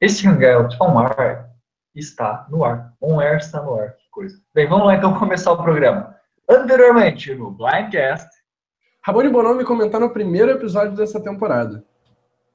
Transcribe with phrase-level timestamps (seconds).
[0.00, 1.46] Esse Hangout on Air
[1.94, 2.92] está no ar.
[3.00, 4.40] On Air está no ar, que coisa.
[4.54, 6.14] Bem, vamos lá então começar o programa.
[6.48, 8.28] Anteriormente, no Blindcast,
[9.02, 11.84] Rabone Bonomi comentar no primeiro episódio dessa temporada.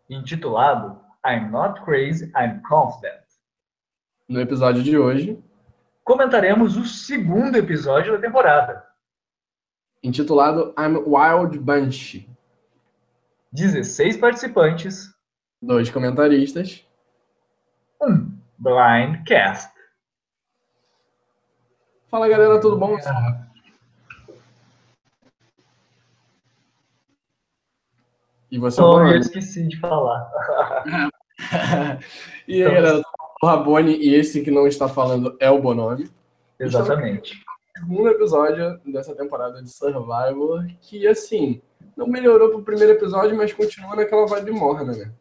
[0.09, 3.21] intitulado I'm Not Crazy, I'm Confident.
[4.28, 5.42] No episódio de hoje,
[6.04, 8.86] Comentaremos o segundo episódio da temporada.
[10.04, 12.28] intitulado I'm Wild Bunch.
[13.54, 15.14] 16 participantes,
[15.62, 16.85] Dois comentaristas.
[18.02, 19.72] Um Blindcast.
[22.10, 22.98] Fala galera, tudo bom?
[28.52, 30.30] E você, Oh, eu esqueci de falar.
[32.48, 33.02] E aí galera,
[33.41, 36.08] o Rabone e esse que não está falando é o Bonomi.
[36.60, 37.44] Exatamente.
[37.76, 41.60] segundo episódio dessa temporada de Survivor, que assim,
[41.98, 45.12] não melhorou pro primeiro episódio, mas continua naquela vibe morna, né?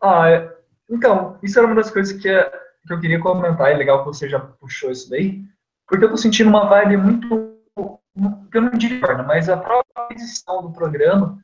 [0.00, 0.57] Ah, é-
[0.88, 2.50] então, isso era uma das coisas que, é-
[2.86, 5.42] que eu queria comentar, é legal que você já puxou isso daí,
[5.86, 10.72] porque eu tô sentindo uma vibe muito, eu não morna, mas a própria edição do
[10.72, 11.42] programa,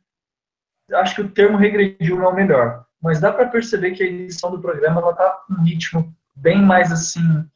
[0.92, 4.06] acho que o termo regrediu não é o melhor, mas dá para perceber que a
[4.06, 7.46] edição do programa, ela tá com um ritmo bem mais, assim,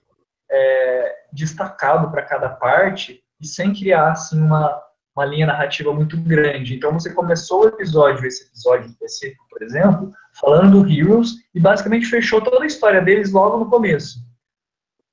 [0.51, 4.83] é, destacado para cada parte, e sem criar, assim, uma,
[5.19, 6.77] uma linha narrativa muito grande.
[6.77, 12.07] Então, você começou o episódio, esse episódio específico, por exemplo, falando do Heroes e basicamente
[12.07, 14.21] fechou toda a história deles logo no começo.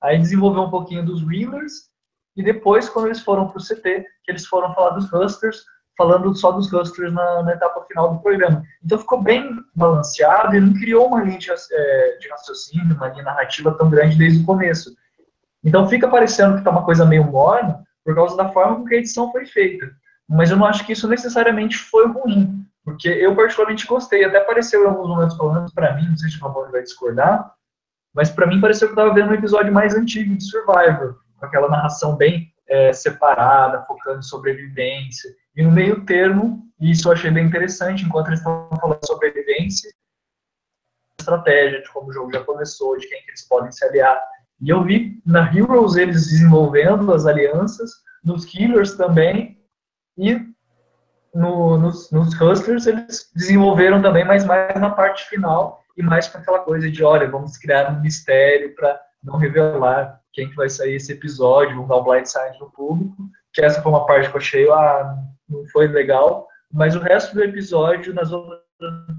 [0.01, 1.89] Aí desenvolveu um pouquinho dos Reelers
[2.37, 5.63] e depois, quando eles foram para o CT, que eles foram falar dos Hustlers,
[5.97, 8.61] falando só dos Hustlers na, na etapa final do programa.
[8.83, 13.23] Então ficou bem balanceado e não criou uma linha de, eh, de raciocínio, uma linha
[13.23, 14.95] narrativa tão grande desde o começo.
[15.63, 18.95] Então fica parecendo que está uma coisa meio morna por causa da forma com que
[18.95, 19.91] a edição foi feita.
[20.29, 22.63] Mas eu não acho que isso necessariamente foi ruim.
[22.83, 26.29] Porque eu particularmente gostei, até pareceu em alguns momentos, pelo menos pra mim, não sei
[26.29, 27.51] se o Ramon vai discordar,
[28.13, 31.45] mas pra mim pareceu que eu tava vendo um episódio mais antigo de Survivor, com
[31.47, 35.31] aquela narração bem é, separada, focando em sobrevivência.
[35.55, 39.91] E no meio termo, isso eu achei bem interessante, enquanto eles estavam falando sobre sobrevivência,
[41.19, 44.21] estratégia, de como o jogo já começou, de quem que eles podem se aliar.
[44.61, 47.91] E eu vi na Heroes eles desenvolvendo as alianças,
[48.23, 49.59] nos Killers também,
[50.17, 50.39] e
[51.33, 56.37] no, nos, nos Hustlers eles desenvolveram também, mas mais na parte final e mais com
[56.37, 60.95] aquela coisa de, olha, vamos criar um mistério para não revelar quem que vai sair
[60.95, 64.39] esse episódio, vamos dar um blindside no público, que essa foi uma parte que eu
[64.39, 65.17] achei, ah,
[65.49, 68.59] não foi legal, mas o resto do episódio, nas outras,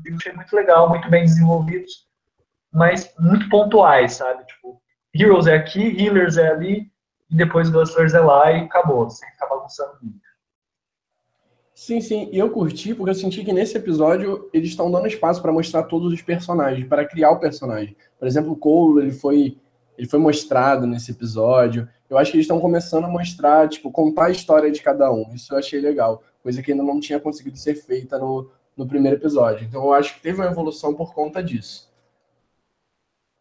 [0.04, 2.06] eu achei muito legal, muito bem desenvolvidos,
[2.72, 4.44] mas muito pontuais, sabe?
[4.44, 4.80] Tipo,
[5.20, 6.90] Heroes é aqui, Healers é ali,
[7.30, 10.26] e depois Hustlers é lá e acabou, sem ficar bagunçando muito.
[11.74, 15.42] Sim, sim, e eu curti porque eu senti que nesse episódio eles estão dando espaço
[15.42, 17.94] para mostrar todos os personagens, para criar o personagem.
[18.18, 19.58] Por exemplo, o Cole, ele foi,
[19.98, 21.86] ele foi mostrado nesse episódio.
[22.08, 25.34] Eu acho que eles estão começando a mostrar, tipo, contar a história de cada um.
[25.34, 29.18] Isso eu achei legal, coisa que ainda não tinha conseguido ser feita no, no primeiro
[29.18, 29.66] episódio.
[29.66, 31.92] Então eu acho que teve uma evolução por conta disso.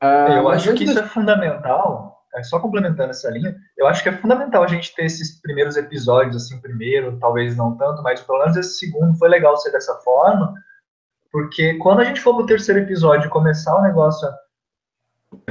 [0.01, 4.09] Ah, Eu acho que isso é fundamental, é, só complementando essa linha, eu acho que
[4.09, 8.39] é fundamental a gente ter esses primeiros episódios, assim, primeiro, talvez não tanto, mas pelo
[8.39, 10.53] menos esse segundo foi legal ser dessa forma,
[11.31, 14.27] porque quando a gente for pro terceiro episódio e começar o negócio,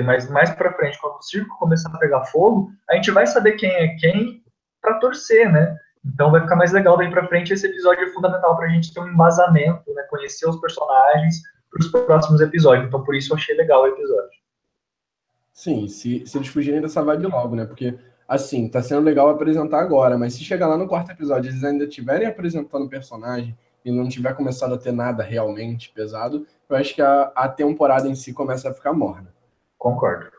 [0.05, 3.53] mas mais pra frente, quando o circo começar a pegar fogo, a gente vai saber
[3.53, 4.43] quem é quem
[4.81, 5.77] pra torcer, né?
[6.05, 9.01] Então vai ficar mais legal daí pra frente, esse episódio é fundamental pra gente ter
[9.01, 10.03] um embasamento, né?
[10.11, 11.37] Conhecer os personagens
[11.75, 14.39] pros próximos episódios, então por isso eu achei legal o episódio.
[15.53, 17.65] Sim, se, se eles fugirem dessa vibe logo, né?
[17.65, 17.99] Porque,
[18.29, 21.65] assim, tá sendo legal apresentar agora, mas se chegar lá no quarto episódio e eles
[21.65, 26.77] ainda estiverem apresentando o personagem e não tiver começado a ter nada realmente pesado, eu
[26.77, 29.35] acho que a, a temporada em si começa a ficar morna.
[29.77, 30.31] Concordo.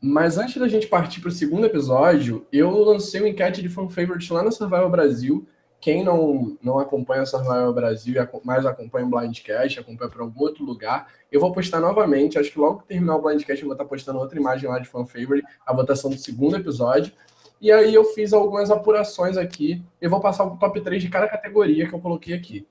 [0.00, 4.30] Mas antes da gente partir pro segundo episódio, eu lancei uma enquete de fan favorite
[4.32, 5.46] lá no Survival Brasil.
[5.84, 10.40] Quem não, não acompanha o Survival Brasil, e mais acompanha o Blindcast, acompanha por algum
[10.40, 12.38] outro lugar, eu vou postar novamente.
[12.38, 14.88] Acho que logo que terminar o Blindcast, eu vou estar postando outra imagem lá de
[14.88, 17.12] fan favorite, a votação do segundo episódio.
[17.60, 19.84] E aí eu fiz algumas apurações aqui.
[20.00, 22.66] Eu vou passar o top 3 de cada categoria que eu coloquei aqui.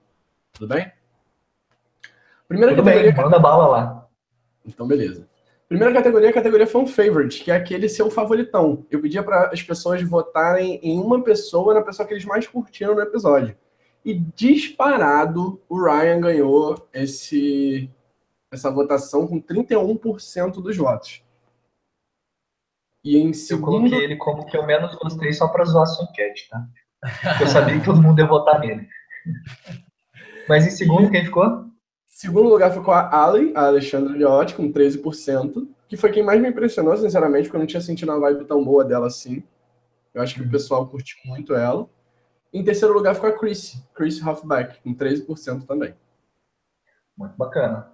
[0.52, 0.92] Tudo bem?
[2.48, 4.10] Primeira Tudo categoria bem, manda bala lá.
[4.66, 5.30] então, beleza.
[5.74, 8.86] Primeira categoria é a categoria Fan Favorite, que é aquele seu favoritão.
[8.92, 12.94] Eu pedia para as pessoas votarem em uma pessoa, na pessoa que eles mais curtiram
[12.94, 13.58] no episódio.
[14.06, 17.90] E disparado, o Ryan ganhou esse,
[18.52, 21.24] essa votação com 31% dos votos.
[23.04, 26.06] E em Eu segundo, coloquei ele como que eu menos gostei só pra zoar sua
[26.06, 26.68] enquete, tá?
[27.42, 28.88] Eu sabia que todo mundo ia votar nele.
[30.48, 31.73] Mas em segundo, quem ficou?
[32.14, 36.48] Segundo lugar ficou a Ali, a Alexandra Liotti, com 13%, que foi quem mais me
[36.48, 39.44] impressionou, sinceramente, porque eu não tinha sentido uma vibe tão boa dela assim.
[40.14, 41.90] Eu acho que o pessoal curtiu muito ela.
[42.54, 45.96] Em terceiro lugar ficou a Chris, Chris Hoffback, com 13% também.
[47.18, 47.92] Muito bacana.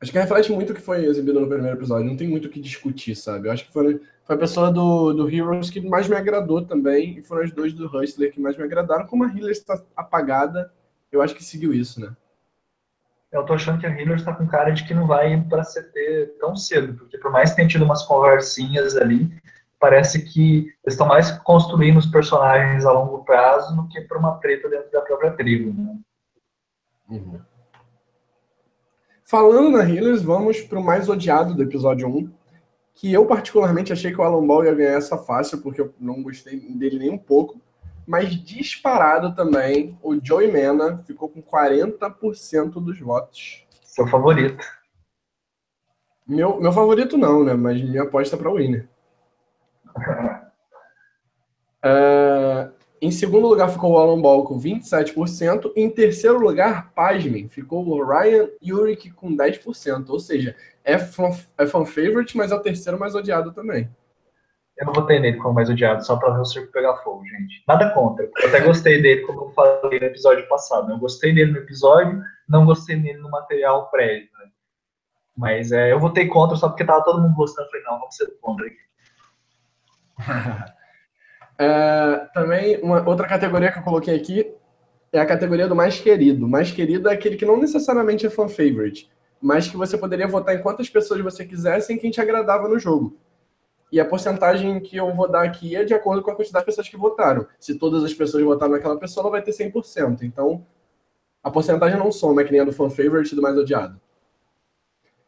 [0.00, 2.06] Acho que reflete muito o que foi exibido no primeiro episódio.
[2.08, 3.48] Não tem muito o que discutir, sabe?
[3.48, 7.18] Eu acho que foi, foi a pessoa do, do Heroes que mais me agradou também.
[7.18, 9.06] E foram as duas do Hustler que mais me agradaram.
[9.06, 10.72] Como a Healer está apagada,
[11.12, 12.16] eu acho que seguiu isso, né?
[13.32, 16.36] Eu tô achando que a Healer está com cara de que não vai para CT
[16.40, 16.94] tão cedo.
[16.94, 19.30] Porque por mais que tenha tido umas conversinhas ali,
[19.78, 24.36] parece que eles estão mais construindo os personagens a longo prazo do que para uma
[24.38, 25.72] treta dentro da própria tribo.
[25.72, 25.98] Né?
[27.08, 27.40] Uhum.
[29.24, 32.32] Falando na Healers, vamos para o mais odiado do episódio 1,
[32.94, 36.20] que eu particularmente achei que o Alan Ball ia ganhar essa fácil, porque eu não
[36.20, 37.60] gostei dele nem um pouco,
[38.10, 43.64] mas disparado também, o Joey Mena ficou com 40% dos votos.
[43.84, 44.66] Seu favorito.
[46.26, 47.54] Meu, meu favorito não, né?
[47.54, 48.88] Mas minha aposta para o Winner.
[51.84, 55.70] uh, em segundo lugar ficou o Alan Ball com 27%.
[55.76, 60.10] Em terceiro lugar, pasmem, ficou o Ryan Yurik com 10%.
[60.10, 63.88] Ou seja, é fan, é fan favorite, mas é o terceiro mais odiado também.
[64.80, 67.62] Eu não votei nele como mais odiado, só para ver o circo pegar fogo, gente.
[67.68, 68.24] Nada contra.
[68.24, 70.90] Eu até gostei dele, como eu falei no episódio passado.
[70.90, 74.30] Eu gostei dele no episódio, não gostei dele no material prévio.
[74.38, 74.50] Né?
[75.36, 77.66] Mas é, eu votei contra só porque tava todo mundo gostando.
[77.66, 78.76] Eu falei, não, vamos ser contra aqui.
[81.58, 84.50] é, também, uma outra categoria que eu coloquei aqui
[85.12, 86.48] é a categoria do mais querido.
[86.48, 89.10] Mais querido é aquele que não necessariamente é fan favorite,
[89.42, 92.78] mas que você poderia votar em quantas pessoas você quisesse em quem te agradava no
[92.78, 93.18] jogo.
[93.92, 96.66] E a porcentagem que eu vou dar aqui é de acordo com a quantidade de
[96.66, 97.46] pessoas que votaram.
[97.58, 100.22] Se todas as pessoas votaram naquela pessoa, ela vai ter 100%.
[100.22, 100.64] Então,
[101.42, 104.00] a porcentagem não soma, é que nem a do fan favorite e do mais odiado.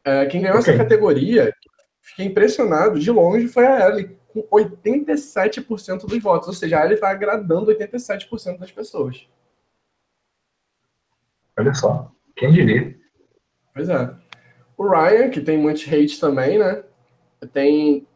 [0.04, 0.74] É, quem ganhou okay.
[0.74, 1.52] essa categoria,
[2.00, 6.48] fiquei impressionado, de longe, foi a Ellie com 87% dos votos.
[6.48, 9.26] Ou seja, ele está agradando 87% das pessoas.
[11.58, 12.96] Olha só, quem diria?
[13.74, 14.14] Pois é.
[14.76, 16.82] O Ryan, que tem muitos hate também, né?
[17.52, 18.06] Tem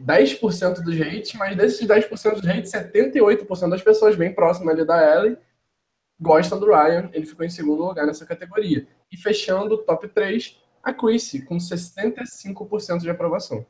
[0.00, 5.16] 10% dos hates, mas desses 10% dos hates, 78% das pessoas bem próximas ali da
[5.16, 5.38] Ellie
[6.20, 7.10] gostam do Ryan.
[7.12, 8.86] Ele ficou em segundo lugar nessa categoria.
[9.10, 13.64] E fechando o top 3, a Chrissy, com 65% de aprovação.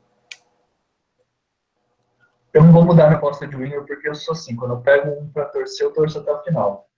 [2.53, 5.11] Eu não vou mudar a resposta de winner porque eu sou assim, quando eu pego
[5.11, 6.89] um pra torcer, eu torço até o final.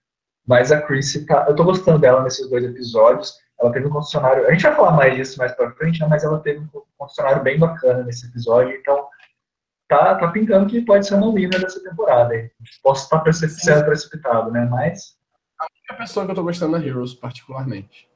[0.47, 1.45] Mas a Chrissy tá.
[1.47, 3.37] Eu tô gostando dela nesses dois episódios.
[3.59, 4.47] Ela teve um concessionário.
[4.47, 6.07] A gente vai falar mais disso mais pra frente, né?
[6.07, 8.73] Mas ela teve um concessionário bem bacana nesse episódio.
[8.75, 9.05] Então,
[9.89, 12.49] tá, tá pintando que pode ser uma winner dessa temporada.
[12.81, 14.65] Posso estar sendo precipitado, né?
[14.65, 15.17] Mas.
[15.59, 18.09] A única pessoa que eu tô gostando é Heroes, particularmente.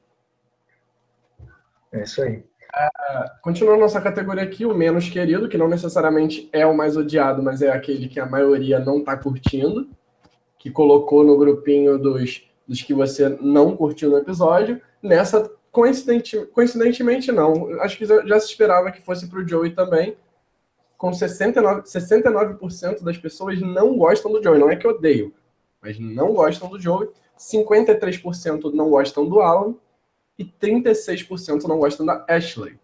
[1.92, 2.36] É isso aí.
[2.38, 7.42] Uh, continuando nossa categoria aqui, o menos querido, que não necessariamente é o mais odiado,
[7.42, 9.90] mas é aquele que a maioria não está curtindo,
[10.58, 14.80] que colocou no grupinho dos, dos que você não curtiu no episódio.
[15.02, 17.68] Nessa, coincidente, coincidentemente, não.
[17.80, 20.16] Acho que já, se esperava que fosse para o Joey também.
[21.04, 24.58] Com 69%, 69% das pessoas não gostam do Joey.
[24.58, 25.34] Não é que odeio,
[25.78, 27.10] mas não gostam do Joey.
[27.38, 29.74] 53% não gostam do Alan
[30.38, 32.80] e 36% não gostam da Ashley.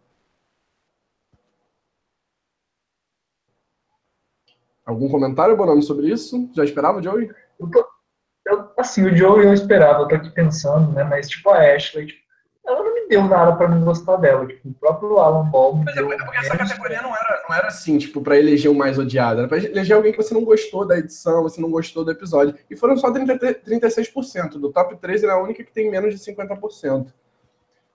[4.85, 6.50] Algum comentário, Bonami, sobre isso?
[6.54, 7.30] Já esperava, Joey?
[7.59, 7.87] Eu tô,
[8.47, 11.04] eu, assim, o Joey eu esperava, eu tô aqui pensando, né?
[11.04, 12.21] Mas, tipo, a Ashley, tipo,
[12.67, 14.47] ela não me deu nada pra me gostar dela.
[14.47, 17.99] Tipo, o próprio Alan Ball Mas é, porque essa categoria não era, não era assim,
[17.99, 19.40] tipo, pra eleger o mais odiado.
[19.40, 22.55] Era pra eleger alguém que você não gostou da edição, você não gostou do episódio.
[22.69, 24.52] E foram só 30, 36%.
[24.59, 27.12] Do top 3, era a única que tem menos de 50%.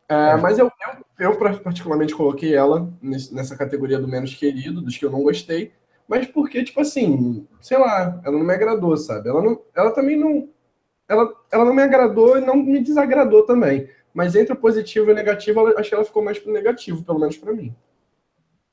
[0.07, 0.72] É, mas eu,
[1.19, 5.74] eu, eu, particularmente coloquei ela nessa categoria do menos querido, dos que eu não gostei,
[6.07, 9.29] mas porque, tipo assim, sei lá, ela não me agradou, sabe?
[9.29, 10.48] Ela, não, ela também não.
[11.07, 13.89] Ela, ela não me agradou e não me desagradou também.
[14.15, 17.03] Mas entre o positivo e o negativo, ela, acho que ela ficou mais pro negativo,
[17.03, 17.75] pelo menos para mim.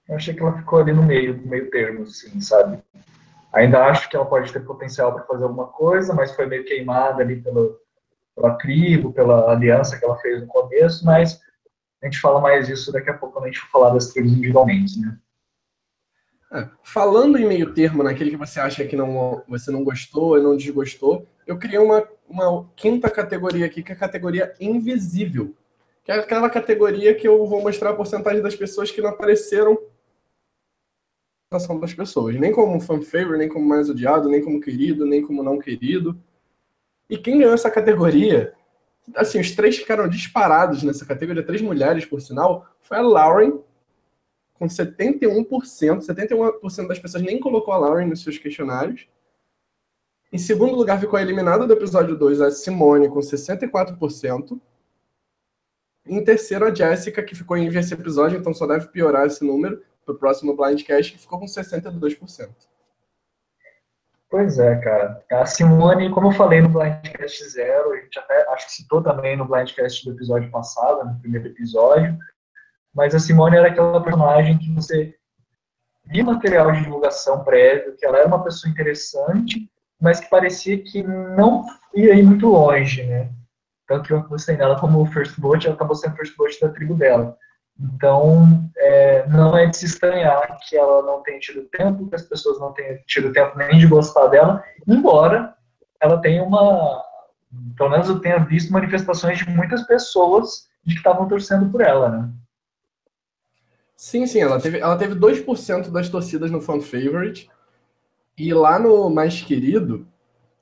[0.08, 2.78] Eu achei que ela ficou ali no meio, no meio termo, assim, sabe?
[3.52, 7.22] Ainda acho que ela pode ter potencial para fazer alguma coisa, mas foi meio queimada
[7.22, 7.76] ali pelo,
[8.36, 11.40] pela tribo, pela aliança que ela fez no começo, mas
[12.00, 14.30] a gente fala mais disso daqui a pouco quando a gente for falar das tribos
[14.30, 15.18] individualmente, né?
[16.52, 20.42] É, falando em meio termo, naquele que você acha que não, você não gostou e
[20.42, 25.54] não desgostou, eu criei uma, uma quinta categoria aqui, que é a categoria invisível.
[26.02, 29.78] Que é aquela categoria que eu vou mostrar a porcentagem das pessoas que não apareceram
[31.78, 32.34] das pessoas.
[32.40, 36.18] Nem como fan favorite, nem como mais odiado, nem como querido, nem como não querido.
[37.10, 38.54] E quem ganhou essa categoria
[39.14, 43.60] assim, os três ficaram disparados nessa categoria, três mulheres, por sinal, foi a Lauren,
[44.54, 45.46] com 71%,
[46.00, 49.08] 71% das pessoas nem colocou a Lauren nos seus questionários.
[50.32, 54.58] Em segundo lugar, ficou eliminada do episódio 2 a Simone, com 64%.
[56.06, 59.82] Em terceiro, a Jessica, que ficou em esse episódio, então só deve piorar esse número
[60.06, 62.48] para o próximo Blindcast, que ficou com 62%.
[64.30, 65.22] Pois é, cara.
[65.30, 69.36] A Simone, como eu falei no Blindcast Zero, a gente até acho que citou também
[69.36, 72.16] no Blindcast do episódio passado, no primeiro episódio,
[72.94, 75.14] mas a Simone era aquela personagem que você
[76.06, 79.70] via material de divulgação prévio, que ela era uma pessoa interessante,
[80.02, 83.30] mas que parecia que não ia ir muito longe, né?
[83.86, 86.94] Tanto que eu gostei dela como First Blood, ela acabou sendo First Blood da tribo
[86.94, 87.36] dela.
[87.80, 92.22] Então, é, não é de se estranhar que ela não tenha tido tempo, que as
[92.22, 95.54] pessoas não tenham tido tempo nem de gostar dela, embora
[96.00, 97.00] ela tenha uma.
[97.76, 102.08] Pelo menos eu tenha visto manifestações de muitas pessoas de que estavam torcendo por ela,
[102.08, 102.28] né?
[103.96, 107.48] Sim, sim, ela teve, ela teve 2% das torcidas no Fan Favorite.
[108.36, 110.08] E lá no Mais Querido,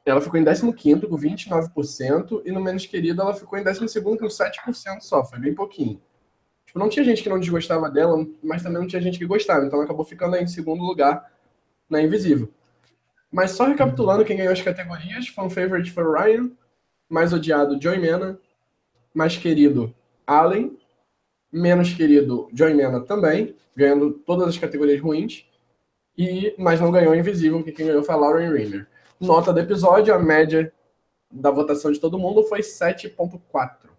[0.04, 0.62] ela ficou em 15
[1.06, 5.54] com 29%, e no Menos Querido ela ficou em 12 com 7% só, foi bem
[5.54, 6.00] pouquinho.
[6.66, 9.64] Tipo, não tinha gente que não desgostava dela, mas também não tinha gente que gostava.
[9.64, 11.28] Então ela acabou ficando em segundo lugar
[11.88, 12.48] na Invisível.
[13.30, 16.50] Mas só recapitulando quem ganhou as categorias, fan favorite foi Ryan,
[17.08, 18.38] mais odiado Joy Mena,
[19.12, 19.92] mais querido
[20.24, 20.78] Allen,
[21.52, 25.49] menos querido Joy Mena também, ganhando todas as categorias ruins,
[26.20, 28.86] e mas não ganhou Invisível, que quem ganhou foi a Lauren Rimmer.
[29.18, 30.72] Nota do episódio, a média
[31.30, 33.90] da votação de todo mundo foi 7.4.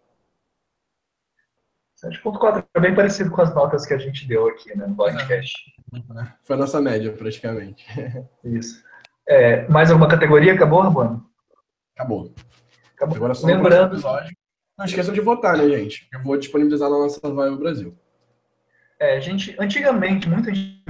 [2.04, 5.54] 7.4 é bem parecido com as notas que a gente deu aqui né, no podcast.
[6.44, 7.86] Foi a nossa média, praticamente.
[8.44, 8.84] Isso.
[9.28, 10.54] É, mais alguma categoria?
[10.54, 11.24] Acabou, Rabano?
[11.96, 12.34] Acabou.
[12.96, 13.16] Acabou.
[13.16, 13.94] Agora só Lembrando...
[13.94, 14.36] episódio.
[14.78, 16.08] Não esqueçam de votar, né, gente?
[16.12, 17.96] Eu vou disponibilizar na nossa Survival Brasil.
[19.00, 20.84] É, gente, antigamente, muita gente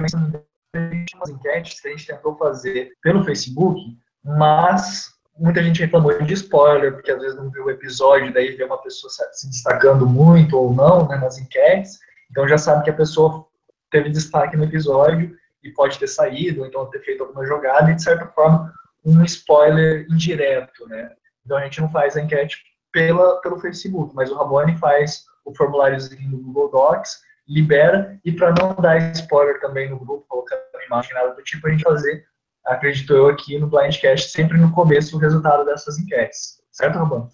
[0.74, 3.80] umas enquetes que a gente tentou fazer pelo Facebook,
[4.24, 8.64] mas muita gente reclamou de spoiler, porque às vezes não viu o episódio, daí vê
[8.64, 11.98] uma pessoa se destacando muito ou não né, nas enquetes,
[12.30, 13.46] então já sabe que a pessoa
[13.90, 17.94] teve destaque no episódio e pode ter saído, ou então ter feito alguma jogada, e
[17.94, 18.72] de certa forma
[19.04, 21.10] um spoiler indireto, né?
[21.44, 22.56] Então a gente não faz a enquete
[22.90, 28.54] pela, pelo Facebook, mas o Rabone faz o formuláriozinho no Google Docs, libera, e para
[28.58, 30.61] não dar spoiler também no grupo, colocando
[30.92, 32.24] imagem, nada do tipo, a gente fazer
[32.64, 36.60] acredito eu, aqui no Blindcast, sempre no começo o resultado dessas enquetes.
[36.70, 37.28] Certo, Robão?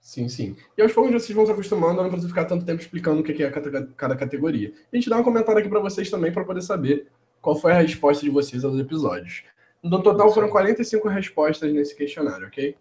[0.00, 0.56] Sim, sim.
[0.76, 3.42] E aos poucos vocês vão se acostumando, não precisa ficar tanto tempo explicando o que
[3.42, 4.72] é cada categoria.
[4.92, 7.08] A gente dá um comentário aqui para vocês também, para poder saber
[7.40, 9.42] qual foi a resposta de vocês aos episódios.
[9.82, 12.76] No total foram 45 respostas nesse questionário, ok?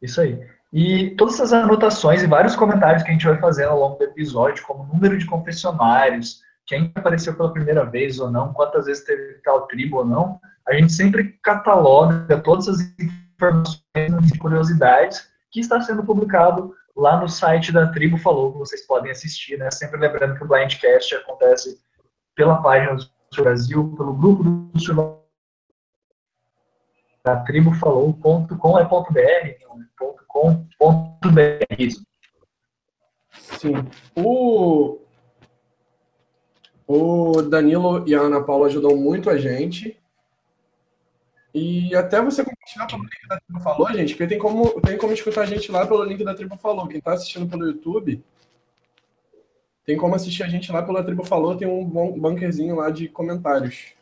[0.00, 0.46] Isso aí.
[0.72, 4.04] E todas essas anotações e vários comentários que a gente vai fazer ao longo do
[4.04, 9.34] episódio, como número de confessionários, quem apareceu pela primeira vez ou não, quantas vezes teve
[9.44, 15.80] tal tribo ou não, a gente sempre cataloga todas as informações e curiosidades que está
[15.80, 19.70] sendo publicado lá no site da Tribo Falou, que vocês podem assistir, né?
[19.70, 21.78] Sempre lembrando que o Blindcast acontece
[22.34, 25.24] pela página do Brasil, pelo grupo do Sul
[27.24, 29.20] da tribufalou.com é ponto .br,
[29.96, 31.64] ponto .com, ponto .br.
[33.32, 33.74] Sim.
[34.14, 35.03] O,
[36.86, 39.98] o Danilo e a Ana Paula ajudam muito a gente.
[41.54, 45.12] E até você compartilhar pelo link da Tribo Falou, gente, porque tem como, tem como
[45.12, 46.88] escutar a gente lá pelo link da Tribo Falou.
[46.88, 48.22] Quem está assistindo pelo YouTube,
[49.84, 53.92] tem como assistir a gente lá pela Tribo Falou, tem um bunkerzinho lá de comentários.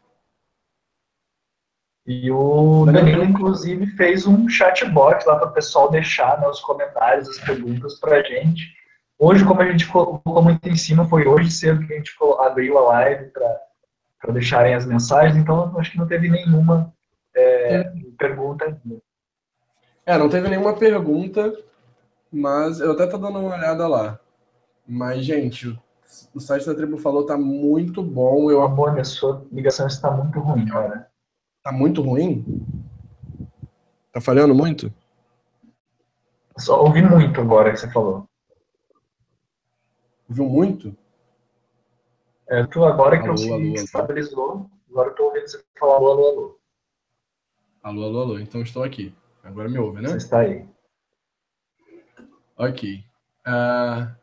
[2.07, 7.39] E o Danilo, inclusive, fez um chatbot lá para o pessoal deixar nos comentários as
[7.39, 8.82] perguntas para a gente.
[9.25, 12.77] Hoje, como a gente colocou muito em cima, foi hoje cedo que a gente abriu
[12.77, 16.93] a live para deixarem as mensagens, então acho que não teve nenhuma
[17.33, 17.93] é, é.
[18.19, 19.01] pergunta ainda.
[20.05, 21.57] É, não teve nenhuma pergunta,
[22.33, 24.19] mas eu até tô dando uma olhada lá.
[24.85, 25.79] Mas, gente,
[26.35, 28.51] o site da Tribo Falou tá muito bom.
[28.51, 28.61] Eu...
[28.61, 31.09] Amor, minha sua ligação está muito ruim, cara.
[31.63, 32.45] Tá muito ruim?
[34.13, 34.93] Tá falhando muito?
[36.59, 38.27] Só ouvi muito agora que você falou.
[40.33, 40.97] Viu muito?
[42.49, 46.11] É, tu agora que alô, eu alô, estabilizou, agora eu tô ouvindo você falar alô,
[46.11, 46.61] alô, alô.
[47.83, 48.39] Alô, alô, alô.
[48.39, 49.15] Então estou aqui.
[49.43, 50.09] Agora me ouve, né?
[50.09, 50.67] Você está aí.
[52.57, 53.05] Ok.
[53.47, 54.15] Uh,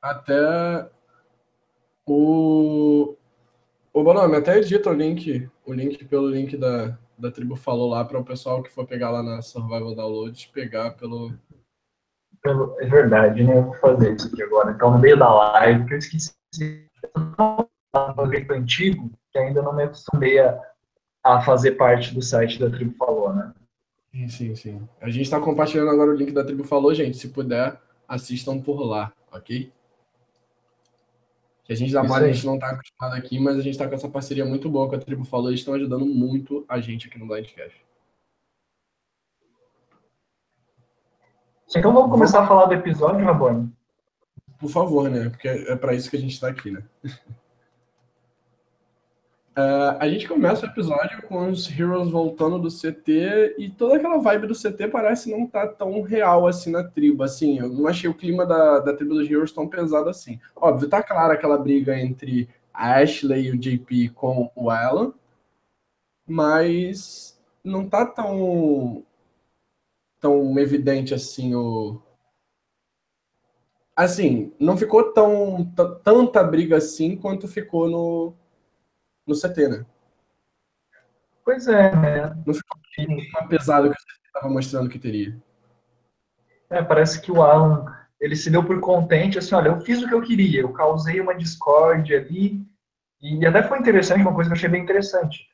[0.00, 0.90] até
[2.06, 3.14] o.
[3.92, 8.04] O Bonome, até edita o link, o link pelo link da, da tribo falou lá
[8.04, 11.34] para o pessoal que for pegar lá na Survival Downloads pegar pelo,
[12.44, 13.58] É verdade, né?
[13.58, 14.72] Eu vou fazer isso aqui agora.
[14.72, 16.34] Então, no meio da live, que eu esqueci
[17.16, 20.60] um jeito antigo, que ainda não me acostumei a,
[21.24, 23.52] a fazer parte do site da Tribo Falou, né?
[24.12, 24.88] Sim, sim, sim.
[25.00, 27.16] A gente está compartilhando agora o link da Tribo Falou, gente.
[27.16, 29.70] Se puder, assistam por lá, ok?
[31.64, 33.86] Que a gente da Mora, a gente não está acostumado aqui, mas a gente está
[33.86, 35.50] com essa parceria muito boa com a Tribo Falou.
[35.50, 37.87] Eles estão ajudando muito a gente aqui no Blindcast.
[41.76, 43.70] Então vamos começar a falar do episódio, Rabone?
[44.58, 45.28] Por favor, né?
[45.28, 46.82] Porque é para isso que a gente está aqui, né?
[49.54, 54.16] Uh, a gente começa o episódio com os Heroes voltando do CT e toda aquela
[54.16, 57.22] vibe do CT parece não estar tá tão real assim na tribo.
[57.22, 60.40] Assim, eu não achei o clima da, da tribo dos Heroes tão pesado assim.
[60.56, 65.12] Óbvio, tá claro aquela briga entre a Ashley e o JP com o Alan,
[66.26, 69.04] mas não tá tão
[70.20, 72.00] tão evidente assim o
[73.94, 75.72] assim, não ficou tão
[76.04, 78.34] tanta briga assim quanto ficou no
[79.26, 79.86] no CT, né?
[81.44, 82.36] Pois é, né?
[82.46, 82.78] Não ficou
[83.32, 85.36] tão pesado que o CT estava mostrando que teria.
[86.70, 87.86] É, parece que o Alan,
[88.20, 91.20] ele se deu por contente, assim, olha, eu fiz o que eu queria, eu causei
[91.20, 92.62] uma discórdia ali,
[93.20, 95.48] e até foi interessante, uma coisa que eu achei bem interessante,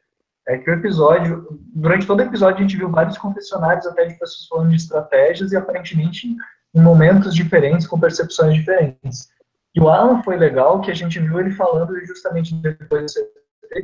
[0.46, 4.18] é que o episódio, durante todo o episódio a gente viu vários confessionários até de
[4.18, 6.36] pessoas falando de estratégias e aparentemente
[6.74, 9.28] em momentos diferentes, com percepções diferentes.
[9.74, 13.12] E o Alan foi legal, que a gente viu ele falando justamente depois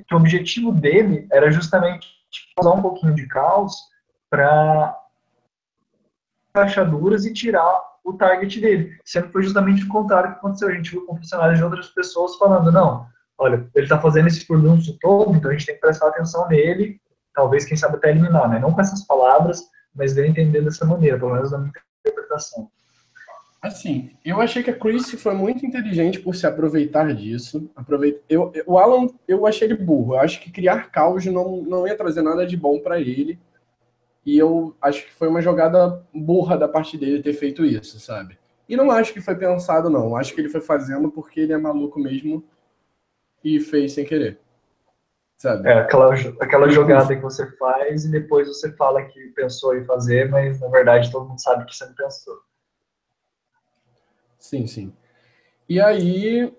[0.07, 2.09] que o objetivo dele era justamente
[2.57, 3.75] causar um pouquinho de caos
[4.29, 4.97] para
[6.55, 8.97] rachaduras e tirar o target dele.
[9.05, 10.69] Que foi justamente o contrário que aconteceu.
[10.69, 13.07] A gente viu confessionários de outras pessoas falando, não,
[13.41, 17.01] olha, ele está fazendo esse furdunço todo, então a gente tem que prestar atenção nele,
[17.35, 18.59] talvez, quem sabe, até eliminar, né?
[18.59, 19.63] Não com essas palavras,
[19.95, 21.73] mas dele entender dessa maneira, pelo menos na minha
[22.05, 22.71] interpretação.
[23.63, 27.71] Assim, eu achei que a Chris foi muito inteligente por se aproveitar disso.
[27.75, 28.21] Aproveita...
[28.29, 30.15] Eu, o Alan, eu achei ele burro.
[30.15, 33.39] Eu acho que criar caos não, não ia trazer nada de bom para ele.
[34.25, 38.39] E eu acho que foi uma jogada burra da parte dele ter feito isso, sabe?
[38.67, 40.17] E não acho que foi pensado, não.
[40.17, 42.43] Acho que ele foi fazendo porque ele é maluco mesmo
[43.43, 44.39] e fez sem querer.
[45.37, 45.67] Sabe?
[45.69, 50.29] É, aquela, aquela jogada que você faz e depois você fala que pensou em fazer,
[50.29, 52.39] mas na verdade todo mundo sabe que você não pensou.
[54.39, 54.93] Sim, sim.
[55.69, 56.53] E aí,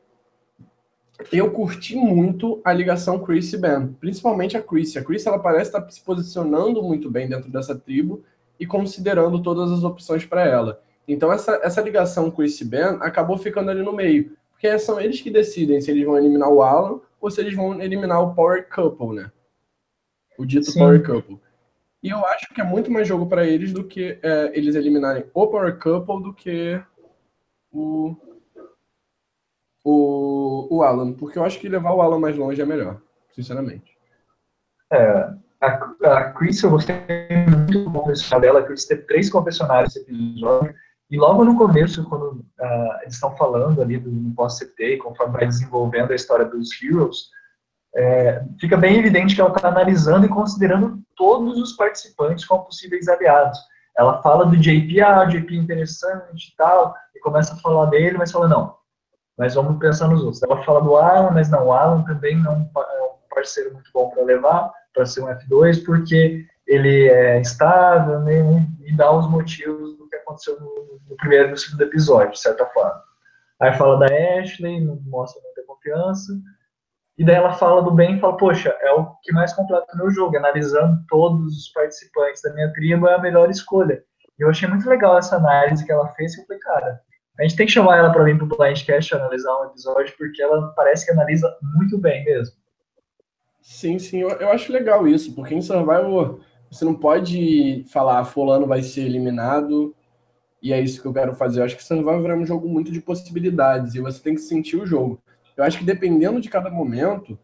[1.31, 4.95] eu curti muito a ligação Chris e Ben, principalmente a Chris.
[4.95, 8.23] A Chris ela parece estar se posicionando muito bem dentro dessa tribo
[8.59, 10.81] e considerando todas as opções para ela.
[11.07, 15.19] Então essa, essa ligação Chris e Ben acabou ficando ali no meio, porque são eles
[15.19, 18.69] que decidem se eles vão eliminar o Alan ou se eles vão eliminar o Power
[18.69, 19.31] Couple, né?
[20.37, 20.77] O dito Sim.
[20.77, 21.39] Power Couple.
[22.03, 25.25] E eu acho que é muito mais jogo para eles do que é, eles eliminarem
[25.33, 26.79] o Power Couple do que
[27.71, 28.15] o,
[29.83, 33.01] o, o Alan, porque eu acho que levar o Alan mais longe é melhor,
[33.33, 33.97] sinceramente.
[34.91, 35.67] É, a,
[36.03, 36.95] a Chris, eu gostei
[37.49, 38.59] muito do confessionário dela.
[38.59, 40.75] A Chris teve três confessionários nesse episódio.
[41.11, 46.11] E logo no começo, quando uh, eles estão falando ali do pós-CT, conforme vai desenvolvendo
[46.11, 47.29] a história dos Heroes,
[47.93, 53.09] é, fica bem evidente que ela está analisando e considerando todos os participantes como possíveis
[53.09, 53.59] aliados.
[53.97, 57.87] Ela fala do JP, ah, o JP é interessante e tal, e começa a falar
[57.87, 58.77] dele, mas fala, não,
[59.37, 60.41] mas vamos pensar nos outros.
[60.41, 64.09] Ela fala do Alan, mas não, o Alan também não é um parceiro muito bom
[64.11, 70.00] para levar, para ser um F2, porque ele é instável né, e dá os motivos
[70.31, 73.01] aconteceu no, no primeiro e no segundo episódio, de certa forma.
[73.61, 74.07] Aí fala da
[74.39, 76.33] Ashley, não mostra muita confiança,
[77.17, 79.97] e daí ela fala do bem e fala, poxa, é o que mais completa o
[79.97, 84.03] meu jogo, analisando todos os participantes da minha tribo é a melhor escolha.
[84.39, 87.01] E eu achei muito legal essa análise que ela fez, e eu falei, cara,
[87.39, 90.73] a gente tem que chamar ela para vir pro Blindcast analisar um episódio, porque ela
[90.75, 92.55] parece que analisa muito bem mesmo.
[93.61, 96.39] Sim, sim, eu, eu acho legal isso, porque em Survivor
[96.71, 99.93] você não pode falar, ah, fulano vai ser eliminado,
[100.61, 101.59] e é isso que eu quero fazer.
[101.59, 104.77] Eu acho que Survivor é um jogo muito de possibilidades, e você tem que sentir
[104.77, 105.21] o jogo.
[105.57, 107.37] Eu acho que dependendo de cada momento,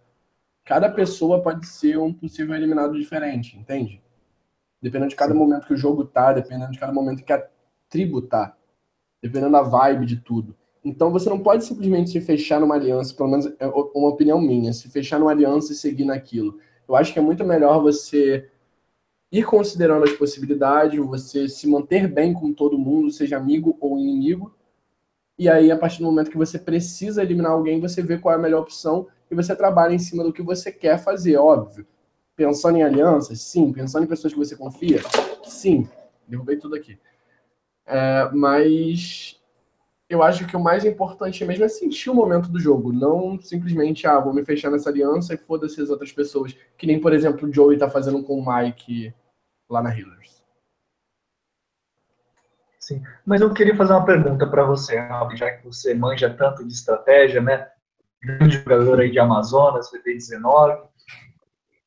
[0.64, 4.02] cada pessoa pode ser um possível eliminado diferente, entende?
[4.82, 7.48] Dependendo de cada momento que o jogo tá, dependendo de cada momento que a
[7.90, 8.56] tribo tá,
[9.22, 10.56] dependendo da vibe de tudo.
[10.84, 14.72] Então você não pode simplesmente se fechar numa aliança, pelo menos é uma opinião minha,
[14.72, 16.60] se fechar numa aliança e seguir naquilo.
[16.88, 18.50] Eu acho que é muito melhor você
[19.32, 24.56] ir considerando as possibilidades, você se manter bem com todo mundo, seja amigo ou inimigo,
[25.40, 28.38] e aí, a partir do momento que você precisa eliminar alguém, você vê qual é
[28.38, 31.86] a melhor opção e você trabalha em cima do que você quer fazer, óbvio.
[32.36, 33.72] Pensando em alianças, sim.
[33.72, 35.00] Pensando em pessoas que você confia,
[35.44, 35.88] sim.
[36.28, 36.98] Derrubei tudo aqui.
[37.86, 39.40] É, mas
[40.10, 44.08] eu acho que o mais importante mesmo é sentir o momento do jogo, não simplesmente,
[44.08, 46.56] ah, vou me fechar nessa aliança e foda-se as outras pessoas.
[46.78, 49.14] Que nem, por exemplo, o Joey tá fazendo com o Mike
[49.70, 50.42] lá na Healers.
[52.80, 54.96] Sim, mas eu queria fazer uma pergunta para você,
[55.36, 57.68] já que você manja tanto de estratégia, né?
[58.24, 60.88] Grande jogador aí de Amazonas, VT19.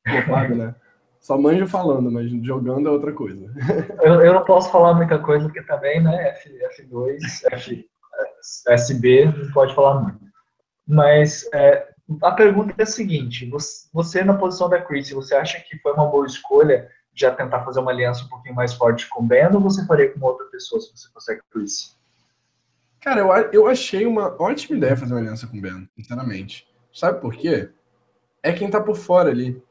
[0.07, 0.75] Culpado, né?
[1.19, 3.51] Só manjo falando, mas jogando é outra coisa.
[4.01, 6.49] Eu, eu não posso falar muita coisa, porque também, né, F,
[6.81, 7.19] F2,
[7.51, 7.89] F,
[8.67, 10.19] SB, não pode falar muito.
[10.87, 11.87] Mas é,
[12.21, 13.49] a pergunta é a seguinte:
[13.93, 17.79] você, na posição da Chris, você acha que foi uma boa escolha já tentar fazer
[17.79, 20.81] uma aliança um pouquinho mais forte com o Ben, ou você faria com outra pessoa
[20.81, 21.97] se você a Chris?
[23.01, 26.67] Cara, eu, eu achei uma ótima ideia fazer uma aliança com o Ben, sinceramente.
[26.93, 27.69] Sabe por quê?
[28.43, 29.61] É quem tá por fora ali.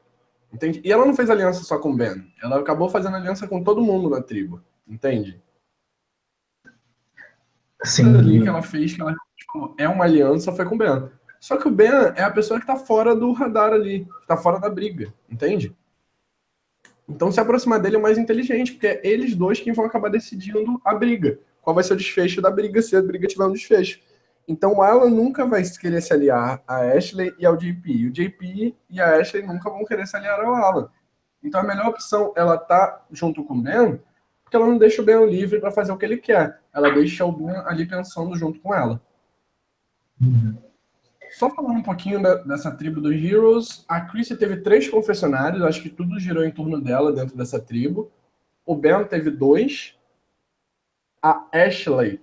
[0.53, 0.81] Entende?
[0.83, 2.29] E ela não fez aliança só com o Ben.
[2.43, 4.61] Ela acabou fazendo aliança com todo mundo na tribo.
[4.87, 5.41] Entende?
[7.83, 8.15] Sim.
[8.17, 11.09] ali que ela fez, que ela tipo, é uma aliança, foi com o Ben.
[11.39, 14.59] Só que o Ben é a pessoa que tá fora do radar ali, tá fora
[14.59, 15.75] da briga, entende?
[17.09, 20.79] Então se aproximar dele é mais inteligente, porque é eles dois que vão acabar decidindo
[20.85, 21.39] a briga.
[21.61, 23.99] Qual vai ser o desfecho da briga, se a briga tiver um desfecho.
[24.47, 27.91] Então o Alan nunca vai querer se aliar a Ashley e ao JP.
[27.91, 30.89] E o JP e a Ashley nunca vão querer se aliar ao Alan.
[31.43, 33.99] Então a melhor opção ela tá junto com o Ben,
[34.51, 36.59] porque ela não deixa o Ben livre para fazer o que ele quer.
[36.73, 39.01] Ela deixa o Ben ali pensando junto com ela.
[40.21, 40.57] Uhum.
[41.29, 45.81] Só falando um pouquinho da, dessa tribo dos Heroes, a Chrissy teve três confessionários, acho
[45.81, 48.11] que tudo girou em torno dela dentro dessa tribo.
[48.65, 49.97] O Ben teve dois.
[51.23, 52.19] A Ashley,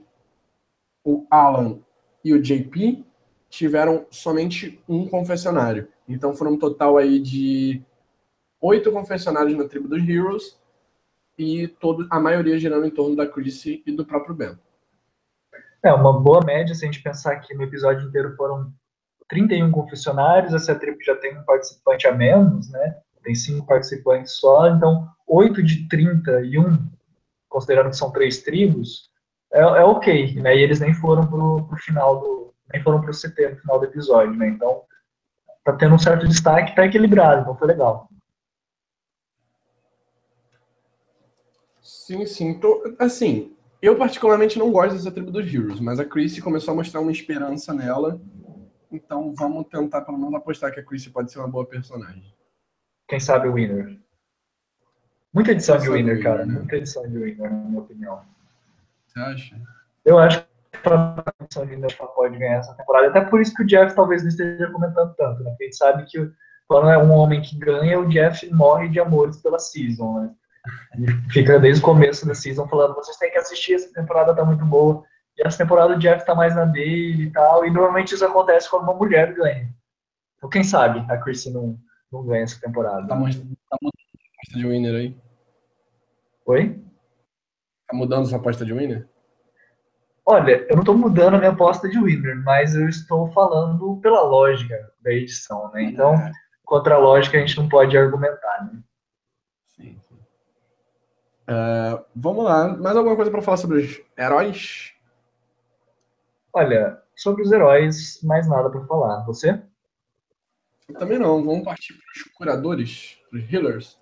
[1.02, 1.78] o Alan
[2.22, 3.06] e o JP
[3.48, 5.88] tiveram somente um confessionário.
[6.06, 7.82] Então foram um total aí de
[8.60, 10.58] oito confessionários na tribo dos Heroes
[11.38, 14.58] e todo, a maioria girando em torno da Chrissy e do próprio Ben.
[15.82, 18.72] É uma boa média se a gente pensar que no episódio inteiro foram
[19.28, 22.96] 31 confessionários, essa tribo já tem um participante a menos, né?
[23.22, 26.88] Tem cinco participantes só, então 8 de 31,
[27.48, 29.10] considerando que são três tribos,
[29.52, 30.56] é, é ok, né?
[30.56, 32.54] E eles nem foram pro, pro final do.
[32.72, 34.48] nem foram pro CT no final do episódio, né?
[34.48, 34.82] Então
[35.64, 38.08] tá tendo um certo destaque, tá equilibrado, então foi legal.
[41.88, 42.52] Sim, sim.
[42.52, 46.76] Tô, assim, eu particularmente não gosto dessa tribo dos Heroes, mas a Chrissy começou a
[46.76, 48.20] mostrar uma esperança nela.
[48.92, 52.22] Então vamos tentar pelo menos apostar que a Chrissy pode ser uma boa personagem.
[53.08, 53.98] Quem sabe o Winner.
[55.32, 56.44] Muita edição de Winner, cara.
[56.44, 56.58] Né?
[56.58, 58.20] Muita edição de Winner, na minha opinião.
[59.06, 59.60] Você acha?
[60.04, 63.08] Eu acho que a edição de Winner pode ganhar essa temporada.
[63.08, 65.50] Até por isso que o Jeff talvez não esteja comentando tanto, né?
[65.50, 66.30] Porque a gente sabe que
[66.66, 70.34] quando é um homem que ganha, o Jeff morre de amores pela season, né?
[71.30, 74.64] Fica desde o começo da season falando, vocês têm que assistir, essa temporada tá muito
[74.64, 75.04] boa.
[75.36, 78.68] E essa temporada o Jeff tá mais na dele e tal, e normalmente isso acontece
[78.68, 79.68] quando uma mulher ganha.
[80.36, 81.78] Então quem sabe a Chrissy não,
[82.10, 83.06] não ganha essa temporada.
[83.06, 85.16] Tá, mudando tá aposta de winner aí?
[86.46, 86.82] Oi?
[87.86, 89.08] Tá mudando sua aposta de winner?
[90.26, 94.22] Olha, eu não estou mudando a minha aposta de winner, mas eu estou falando pela
[94.22, 95.84] lógica da edição, né?
[95.84, 96.32] Então, é.
[96.64, 98.82] contra a lógica a gente não pode argumentar, né?
[101.48, 102.76] Uh, vamos lá.
[102.76, 104.92] Mais alguma coisa para falar sobre os heróis?
[106.52, 109.24] Olha, sobre os heróis, mais nada para falar.
[109.24, 109.58] Você?
[110.88, 111.42] Eu também não.
[111.42, 113.98] Vamos partir para os curadores, para os healers.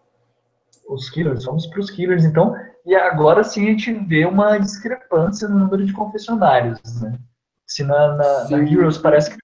[0.88, 2.54] Os killers, vamos para os killers então.
[2.84, 7.18] E agora sim a gente vê uma discrepância no número de confessionários, né?
[7.66, 9.38] Se na, na, na Heroes parece que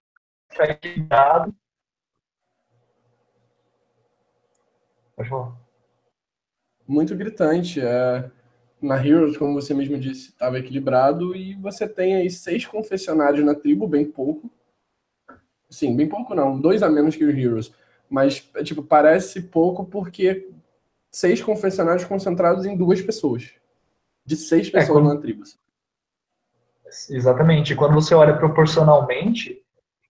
[0.50, 1.52] está equilibrado.
[5.16, 5.61] Pode falar
[6.86, 7.80] muito gritante.
[7.80, 8.30] É,
[8.80, 13.54] na Heroes, como você mesmo disse, estava equilibrado e você tem aí seis confessionários na
[13.54, 14.50] tribo, bem pouco.
[15.70, 17.72] Sim, bem pouco não, dois a menos que os Heroes.
[18.10, 20.50] Mas, tipo, parece pouco porque
[21.10, 23.52] seis confessionários concentrados em duas pessoas.
[24.24, 25.14] De seis é, pessoas é, quando...
[25.14, 25.44] na tribo.
[27.08, 27.74] Exatamente.
[27.74, 29.64] Quando você olha proporcionalmente,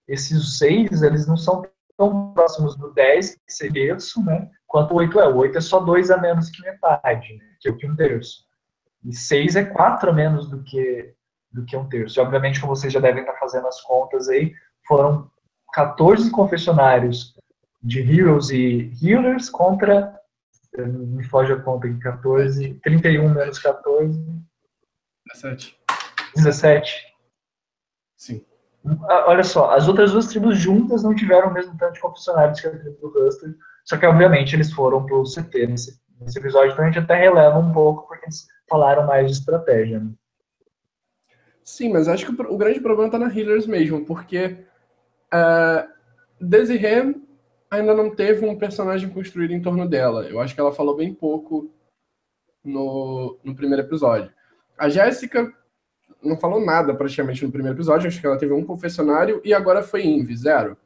[0.09, 1.63] esses seis, eles não são
[1.97, 4.51] tão próximos do 10, que seria isso, né?
[4.73, 5.29] Quanto o 8 é.
[5.29, 7.45] O 8 é só 2 a menos que metade, né?
[7.61, 8.47] que é o que um terço.
[9.05, 11.13] E 6 é 4 a menos do que,
[11.53, 12.19] do que um terço.
[12.19, 14.55] E, obviamente, como vocês já devem estar fazendo as contas aí,
[14.89, 15.31] foram
[15.75, 17.37] 14 confessionários
[17.83, 20.19] de Heroes e Healers contra.
[20.79, 22.81] Me foge a conta aqui, 14.
[22.83, 24.25] 31 menos 14.
[25.35, 25.79] 17.
[26.35, 27.15] 17.
[28.17, 28.43] Sim.
[29.27, 32.69] Olha só, as outras duas tribos juntas não tiveram o mesmo tanto de confessionários que
[32.69, 33.55] a tribo do Huster,
[33.85, 37.17] só que obviamente eles foram para o CT nesse, nesse, episódio, então a gente até
[37.17, 40.01] releva um pouco porque eles falaram mais de estratégia.
[40.01, 40.11] Né?
[41.65, 44.65] Sim, mas acho que o, grande problema tá na Healers mesmo, porque
[45.33, 45.89] uh,
[46.41, 47.23] Desiree
[47.71, 50.25] ainda não teve um personagem construído em torno dela.
[50.25, 51.73] Eu acho que ela falou bem pouco
[52.65, 54.31] no, no primeiro episódio.
[54.79, 55.53] A Jéssica
[56.23, 59.83] não falou nada praticamente no primeiro episódio, acho que ela teve um confessionário e agora
[59.83, 60.77] foi Invi, zero.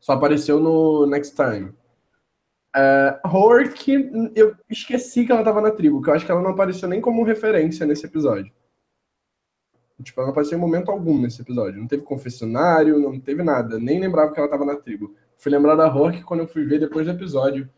[0.00, 1.72] Só apareceu no Next Time.
[2.76, 6.42] Uh, Howard, que eu esqueci que ela tava na tribo, que eu acho que ela
[6.42, 8.52] não apareceu nem como referência nesse episódio.
[10.02, 11.78] Tipo, ela não apareceu em momento algum nesse episódio.
[11.78, 13.78] Não teve confessionário, não teve nada.
[13.78, 15.14] Nem lembrava que ela tava na tribo.
[15.36, 17.68] Fui lembrar da Rock quando eu fui ver depois do episódio.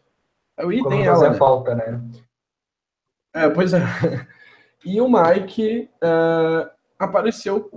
[0.57, 1.31] Eu ia tem ela.
[1.31, 1.37] Né?
[1.37, 2.01] falta, né?
[3.35, 3.81] É, pois é.
[4.85, 7.71] E o Mike uh, apareceu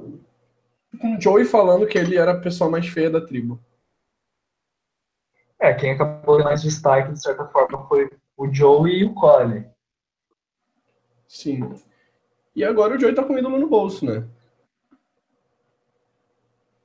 [1.00, 3.60] com o Joey falando que ele era a pessoa mais feia da tribo.
[5.66, 9.68] É, quem acabou mais destaque, de certa forma, foi o Joey e o Cole.
[11.28, 11.74] Sim.
[12.56, 14.28] E agora o Joey tá com o ídolo no bolso, né?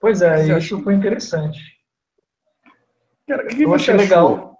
[0.01, 0.83] Pois é, você isso acha...
[0.83, 1.79] foi interessante.
[3.29, 4.59] Cara, o que eu você achei legal.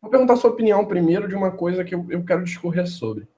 [0.00, 3.28] Vou perguntar a sua opinião primeiro de uma coisa que eu, eu quero discorrer sobre.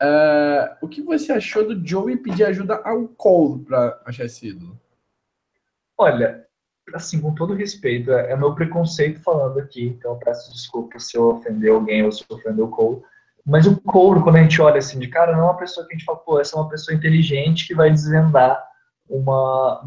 [0.00, 4.80] Uh, o que você achou do Joey pedir ajuda ao Cole para achar esse ídolo?
[5.98, 6.46] Olha,
[6.92, 11.28] assim, com todo respeito, é, é meu preconceito falando aqui, então peço desculpa se eu
[11.30, 13.02] ofender alguém ou se eu ofender o Cole.
[13.46, 15.94] Mas o Cole, quando a gente olha assim de cara, não é uma pessoa que
[15.94, 18.62] a gente fala, pô, essa é uma pessoa inteligente que vai desvendar
[19.08, 19.84] uma,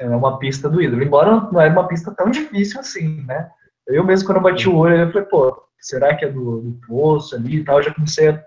[0.00, 1.02] é, uma pista do ídolo.
[1.02, 3.50] Embora não era uma pista tão difícil assim, né?
[3.86, 6.80] Eu mesmo, quando eu bati o olho, eu falei, pô, será que é do, do
[6.86, 7.78] poço ali e tal?
[7.78, 8.44] Eu já comecei a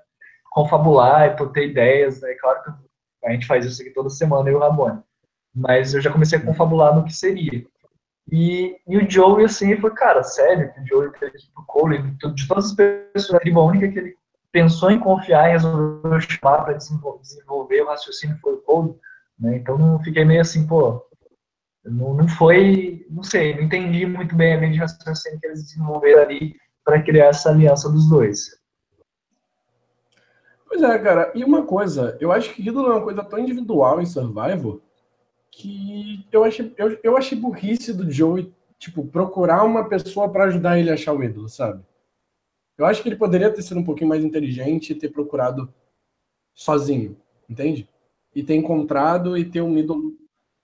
[0.52, 2.34] confabular e ter ideias, né?
[2.42, 2.72] Claro que
[3.26, 5.02] a gente faz isso aqui toda semana, eu e o Ramon.
[5.54, 7.66] Mas eu já comecei a confabular no que seria.
[8.32, 11.98] E, e o Joey, assim, foi, cara, sério, que o Joey teve que pro Cole,
[11.98, 14.16] de todas as pessoas da tribo, a única que ele
[14.52, 18.96] pensou em confiar e resolveu chamar para desenvolver o raciocínio foi o Cole,
[19.40, 19.58] né?
[19.58, 21.04] Então fiquei meio assim, pô,
[21.84, 25.64] não, não foi, não sei, não entendi muito bem a linha de raciocínio que eles
[25.64, 28.60] desenvolveram ali para criar essa aliança dos dois.
[30.68, 34.00] Pois é, cara, e uma coisa, eu acho que ídolo é uma coisa tão individual
[34.00, 34.80] em Survival
[35.52, 40.80] que eu achei, eu, eu achei burrice do Joey, tipo, procurar uma pessoa para ajudar
[40.80, 41.84] ele a achar o ídolo, sabe?
[42.78, 45.74] Eu acho que ele poderia ter sido um pouquinho mais inteligente e ter procurado
[46.54, 47.18] sozinho,
[47.50, 47.90] entende?
[48.34, 50.18] E ter encontrado e ter um ídolo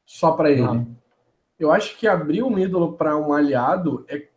[0.06, 0.62] só para ele.
[0.62, 0.96] Não.
[1.60, 4.28] Eu acho que abrir um ídolo para um aliado é,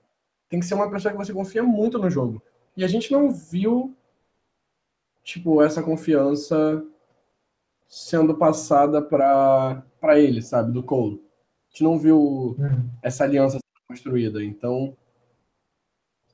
[0.49, 2.43] tem que ser uma pessoa que você confia muito no jogo.
[2.77, 3.95] E a gente não viu
[5.29, 6.83] tipo, essa confiança
[7.89, 9.83] sendo passada para
[10.19, 11.17] ele, sabe, do Cole.
[11.17, 12.91] A gente não viu uhum.
[13.03, 14.97] essa aliança sendo construída, então,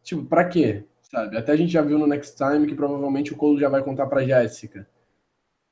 [0.03, 1.37] tipo, para quê, sabe?
[1.37, 4.07] Até a gente já viu no Next Time que provavelmente o Cole já vai contar
[4.07, 4.89] para Jéssica.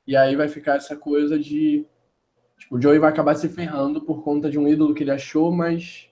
[0.07, 1.85] E aí vai ficar essa coisa de
[2.57, 5.51] tipo, o Joey vai acabar se ferrando por conta de um ídolo que ele achou,
[5.51, 6.09] mas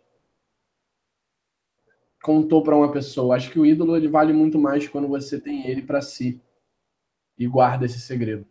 [2.21, 3.35] contou para uma pessoa.
[3.35, 6.41] Acho que o ídolo ele vale muito mais quando você tem ele para si
[7.37, 8.45] e guarda esse segredo.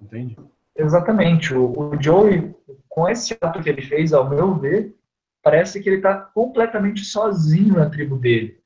[0.00, 0.36] Entende?
[0.76, 1.54] Exatamente.
[1.54, 2.54] O, o Joey,
[2.88, 4.94] com esse ato que ele fez, ao meu ver,
[5.42, 8.60] parece que ele está completamente sozinho na tribo dele.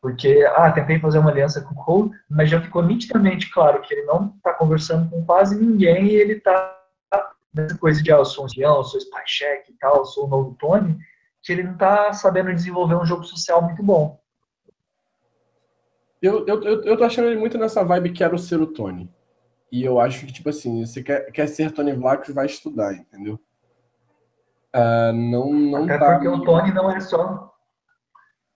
[0.00, 3.92] Porque, ah, tentei fazer uma aliança com o Cole, mas já ficou nitidamente claro que
[3.92, 6.76] ele não está conversando com quase ninguém e ele está
[7.52, 10.04] nessa coisa de, ah, eu sou um espião, eu sou spy check e tal, eu
[10.04, 10.96] sou o novo Tony,
[11.42, 14.20] que ele não está sabendo desenvolver um jogo social muito bom.
[16.20, 19.12] Eu, eu, eu, eu tô achando ele muito nessa vibe quero ser o Tony.
[19.70, 23.38] E eu acho que, tipo assim, você quer, quer ser Tony Vlachos, vai estudar, entendeu?
[24.74, 26.12] Uh, não, não Até tá...
[26.12, 27.54] porque o Tony não é só.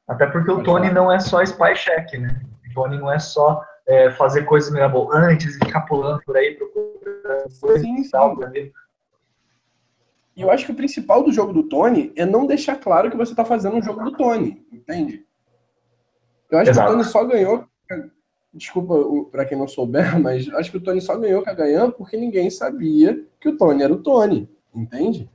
[0.08, 2.40] Até porque o Tony não é só spy check, né?
[2.70, 7.60] O Tony não é só é, fazer coisas mirabolantes e ficar pulando por aí procurando
[7.60, 8.72] coisas sim, e tal, sim.
[10.34, 13.16] E eu acho que o principal do jogo do Tony é não deixar claro que
[13.16, 15.26] você tá fazendo um jogo do Tony, entende?
[16.50, 16.88] Eu acho Exato.
[16.88, 17.66] que o Tony só ganhou.
[18.54, 18.94] Desculpa
[19.30, 22.16] para quem não souber, mas acho que o Tony só ganhou com a Ganham porque
[22.16, 25.30] ninguém sabia que o Tony era o Tony, entende?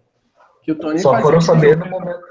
[0.62, 2.22] Que o Tony só foram saber no momento.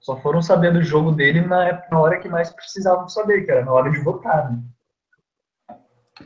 [0.00, 3.64] Só foram saber do jogo dele na, na hora que mais precisavam saber, que era
[3.64, 4.62] na hora de votar, né?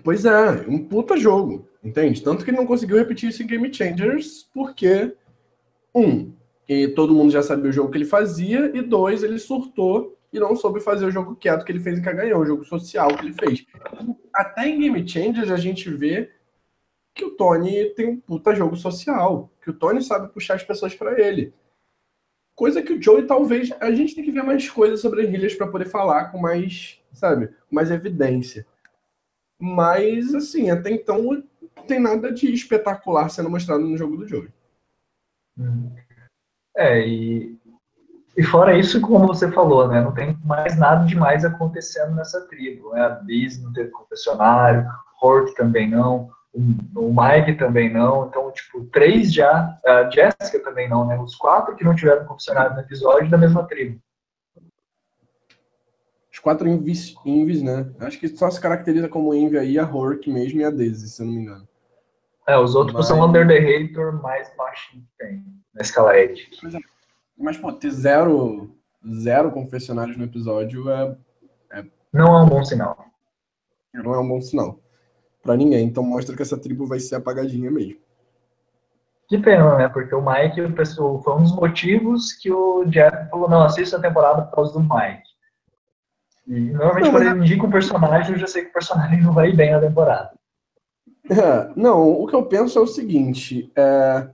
[0.03, 2.23] Pois é, um puta jogo, entende?
[2.23, 5.17] Tanto que ele não conseguiu repetir isso em Game Changers, porque,
[5.95, 6.33] um,
[6.69, 10.39] e todo mundo já sabia o jogo que ele fazia, e dois, ele surtou e
[10.39, 13.27] não soube fazer o jogo quieto que ele fez em Caganhão, o jogo social que
[13.27, 13.67] ele fez.
[14.33, 16.31] Até em Game Changers a gente vê
[17.15, 20.95] que o Tony tem um puta jogo social, que o Tony sabe puxar as pessoas
[20.95, 21.53] para ele.
[22.55, 23.71] Coisa que o Joey talvez.
[23.81, 27.01] A gente tem que ver mais coisas sobre as ilhas para poder falar com mais,
[27.13, 28.67] sabe, mais evidência.
[29.59, 34.49] Mas, assim, até então não tem nada de espetacular sendo mostrado no jogo do Joey.
[35.59, 35.91] Hum.
[36.77, 37.58] É, e,
[38.39, 42.93] e fora isso, como você falou, né, não tem mais nada demais acontecendo nessa tribo.
[42.93, 43.01] Né?
[43.01, 44.87] A Biz não teve confessionário,
[45.21, 48.29] Hork também não, o, Mike também não.
[48.29, 51.19] Então, tipo, três já, a Jessica também não, né?
[51.19, 54.01] Os quatro que não tiveram confessionário no episódio da mesma tribo.
[56.33, 57.91] Os quatro Invis, Invis né?
[57.99, 61.21] Acho que só se caracteriza como Envy aí a Hork mesmo e a Daisy, se
[61.21, 61.69] eu não me engano.
[62.47, 63.09] É, os outros Mas...
[63.09, 66.49] são Under the Hater mais baixinho que tem na escala Edge.
[67.39, 68.75] Mas, pô, ter zero,
[69.21, 71.17] zero confessionários no episódio é,
[71.73, 71.85] é...
[72.13, 73.05] Não é um bom sinal.
[73.95, 74.81] Não é um bom sinal
[75.43, 75.87] para ninguém.
[75.87, 77.99] Então mostra que essa tribo vai ser apagadinha mesmo.
[79.29, 79.89] Que pena, né?
[79.89, 83.97] Porque o Mike o pessoal, foi um dos motivos que o Jeff falou, não, assista
[83.97, 85.29] a temporada por causa do Mike.
[86.47, 89.33] E normalmente não, quando ele indica um personagem, eu já sei que o personagem não
[89.33, 90.33] vai bem na temporada.
[91.31, 94.31] É, não, o que eu penso é o seguinte, é,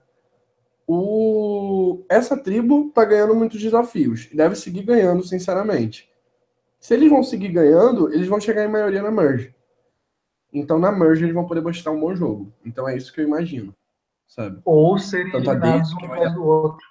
[0.87, 6.11] o, essa tribo tá ganhando muitos desafios e deve seguir ganhando, sinceramente.
[6.79, 9.55] Se eles vão seguir ganhando, eles vão chegar em maioria na merge.
[10.53, 12.53] Então na merge eles vão poder mostrar um bom jogo.
[12.65, 13.75] Então é isso que eu imagino,
[14.27, 14.61] sabe?
[14.65, 16.87] Ou serem Tanto eliminados um atrás do outro.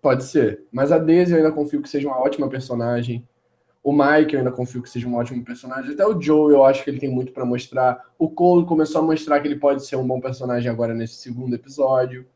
[0.00, 0.64] Pode ser.
[0.70, 3.26] Mas a Daisy eu ainda confio que seja uma ótima personagem.
[3.82, 5.94] O Mike eu ainda confio que seja um ótimo personagem.
[5.94, 8.04] Até o Joe eu acho que ele tem muito para mostrar.
[8.18, 11.54] O Cole começou a mostrar que ele pode ser um bom personagem agora nesse segundo
[11.54, 12.26] episódio.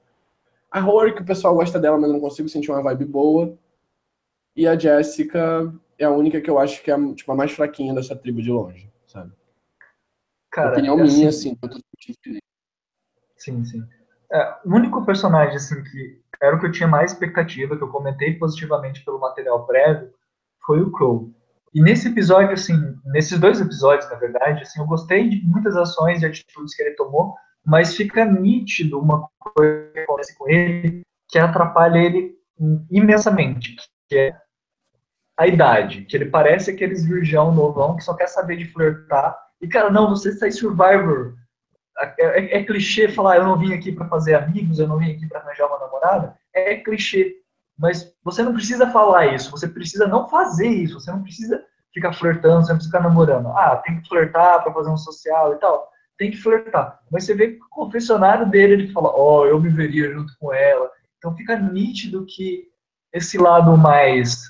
[0.71, 3.59] A Rory, que o pessoal gosta dela, mas não consigo sentir uma vibe boa.
[4.55, 7.95] E a Jessica é a única que eu acho que é tipo, a mais fraquinha
[7.95, 9.33] dessa tribo de longe, sabe?
[10.51, 11.69] Cara, opinião é minha, assim, tô
[13.37, 13.83] Sim, sim.
[14.33, 17.89] É, o único personagem, assim, que era o que eu tinha mais expectativa, que eu
[17.89, 20.13] comentei positivamente pelo material prévio,
[20.65, 21.33] foi o Crow.
[21.73, 22.75] E nesse episódio, assim,
[23.07, 26.97] nesses dois episódios, na verdade, assim, eu gostei de muitas ações e atitudes que ele
[26.97, 27.35] tomou,
[27.71, 32.35] mas fica nítido uma coisa que acontece com ele que atrapalha ele
[32.91, 33.77] imensamente,
[34.09, 34.37] que é
[35.39, 39.69] a idade, que ele parece aqueles virgão novão que só quer saber de flertar e,
[39.69, 41.35] cara, não, você sai Survivor.
[41.99, 45.13] É, é, é, clichê falar, eu não vim aqui para fazer amigos, eu não vim
[45.13, 46.35] aqui para arranjar uma namorada.
[46.55, 47.37] É clichê.
[47.79, 52.13] Mas você não precisa falar isso, você precisa não fazer isso, você não precisa ficar
[52.13, 53.49] flertando, você não precisa ficar namorando.
[53.49, 55.91] Ah, tem que flertar para fazer um social e tal.
[56.21, 57.01] Tem que flertar.
[57.11, 60.31] Mas você vê que o confessionário dele, ele fala, ó, oh, eu me veria junto
[60.39, 60.91] com ela.
[61.17, 62.69] Então fica nítido que
[63.11, 64.45] esse lado mais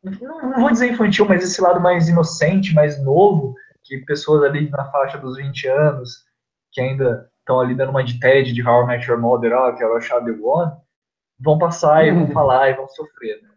[0.00, 4.84] não vou dizer infantil, mas esse lado mais inocente, mais novo, que pessoas ali na
[4.92, 6.24] faixa dos 20 anos,
[6.70, 9.72] que ainda estão ali dando uma de TED de How I Met Your Mother, ó,
[9.72, 10.72] que é o Shadow One,
[11.40, 12.32] vão passar e vão uhum.
[12.32, 13.48] falar e vão sofrer, né?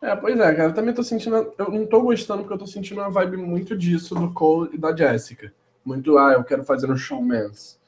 [0.00, 1.52] É, pois é, cara, eu também tô sentindo.
[1.58, 4.78] Eu não tô gostando porque eu tô sentindo uma vibe muito disso do Cole e
[4.78, 5.52] da Jessica.
[5.84, 7.78] Muito, ah, eu quero fazer um showmans.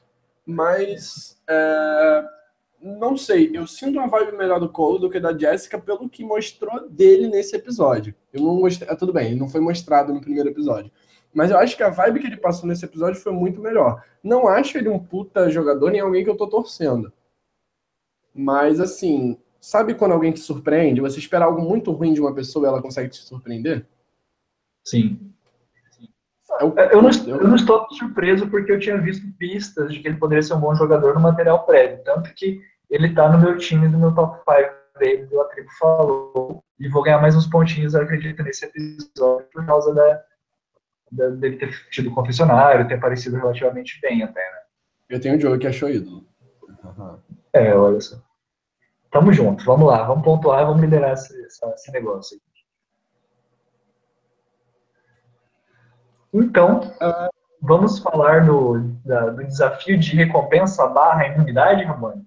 [0.45, 1.39] Mas.
[1.47, 2.23] É
[2.81, 6.23] não sei, eu sinto uma vibe melhor do Cole do que da Jessica pelo que
[6.23, 8.15] mostrou dele nesse episódio.
[8.33, 10.91] Eu não gostei, ah, tudo bem, não foi mostrado no primeiro episódio.
[11.33, 14.03] Mas eu acho que a vibe que ele passou nesse episódio foi muito melhor.
[14.23, 17.13] Não acho ele um puta jogador nem alguém que eu tô torcendo.
[18.33, 20.99] Mas assim, sabe quando alguém te surpreende?
[20.99, 23.85] Você espera algo muito ruim de uma pessoa e ela consegue te surpreender?
[24.83, 25.31] Sim.
[26.59, 30.07] Eu, é eu, não, eu não estou surpreso porque eu tinha visto pistas de que
[30.07, 32.03] ele poderia ser um bom jogador no material prévio.
[32.03, 36.63] Tanto que ele tá no meu time do meu top 5 dele, do Atribo falou.
[36.79, 40.23] E vou ganhar mais uns pontinhos, eu acredito, nesse episódio, por causa da,
[41.11, 44.57] da, dele ter tido confessionário, ter aparecido relativamente bem até, né?
[45.07, 46.25] Eu tenho um Joe que achou ídolo.
[46.83, 47.17] Uhum.
[47.53, 48.17] É, olha só.
[49.11, 52.39] Tamo junto, vamos lá, vamos pontuar, vamos liderar esse, esse negócio.
[56.33, 56.79] Então,
[57.61, 62.23] vamos falar do, da, do desafio de recompensa barra imunidade, Ramon?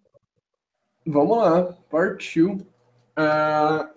[1.06, 2.66] Vamos lá, partiu.
[3.18, 3.88] Uh,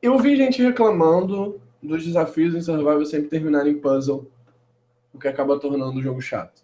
[0.00, 4.30] eu vi gente reclamando dos desafios em Survival sempre terminarem em puzzle,
[5.12, 6.62] o que acaba tornando o jogo chato.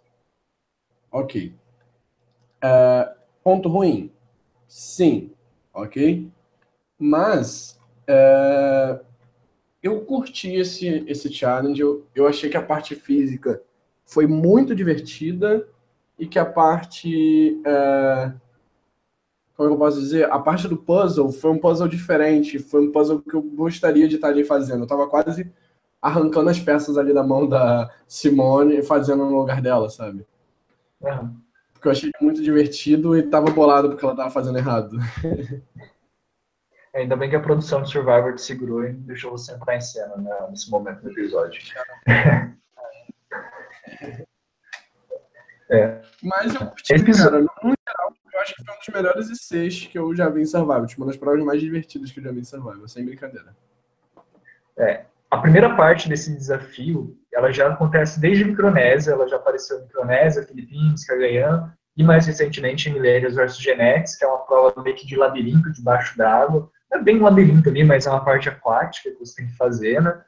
[1.11, 1.53] Ok.
[2.63, 4.13] Uh, ponto ruim?
[4.73, 5.29] Sim.
[5.71, 6.27] Ok?
[6.97, 8.99] Mas uh,
[9.83, 11.79] eu curti esse, esse challenge.
[11.79, 13.61] Eu, eu achei que a parte física
[14.03, 15.67] foi muito divertida
[16.17, 18.33] e que a parte uh,
[19.55, 23.21] como eu posso dizer, a parte do puzzle foi um puzzle diferente, foi um puzzle
[23.21, 24.85] que eu gostaria de estar ali fazendo.
[24.85, 25.53] Eu tava quase
[26.01, 30.25] arrancando as peças ali da mão da Simone e fazendo no lugar dela, sabe?
[30.99, 31.43] Uhum.
[31.83, 34.97] Porque eu achei muito divertido e tava bolado porque ela tava fazendo errado.
[36.93, 39.81] É, ainda bem que a produção de Survivor te segurou e deixou você entrar em
[39.81, 41.61] cena né, nesse momento do episódio.
[45.69, 46.01] É.
[46.21, 49.97] Mas eu curti, cara, no geral, eu acho que foi um dos melhores ICs que
[49.97, 50.85] eu já vi em Survival.
[50.85, 53.55] Tipo, uma das provas mais divertidas que eu já vi em Survival, sem brincadeira.
[54.77, 59.81] É, a primeira parte desse desafio, ela já acontece desde Micronésia, ela já apareceu em
[59.81, 64.95] Micronésia, Filipinas, Cagayan, e mais recentemente em Millennials vs Genetics, que é uma prova meio
[64.95, 66.69] que de labirinto debaixo d'água.
[66.91, 70.03] É bem um labirinto ali, mas é uma parte aquática que você tem que fazer,
[70.03, 70.21] né?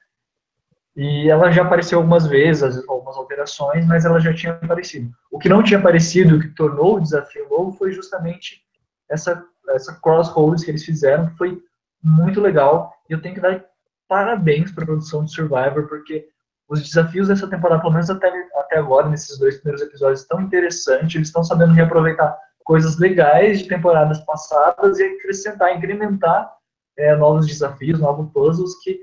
[0.95, 5.11] E ela já apareceu algumas vezes, algumas alterações, mas ela já tinha aparecido.
[5.29, 8.63] O que não tinha aparecido, o que tornou o desafio novo, foi justamente
[9.07, 11.61] essa, essa crossroads que eles fizeram, que foi
[12.01, 12.91] muito legal.
[13.07, 13.63] E eu tenho que dar
[14.07, 16.27] parabéns para a produção de Survivor, porque
[16.67, 21.15] os desafios dessa temporada, pelo menos até, até agora, nesses dois primeiros episódios, estão interessantes.
[21.15, 26.51] Eles estão sabendo reaproveitar coisas legais de temporadas passadas e acrescentar, incrementar
[26.97, 28.99] é, novos desafios, novos puzzles que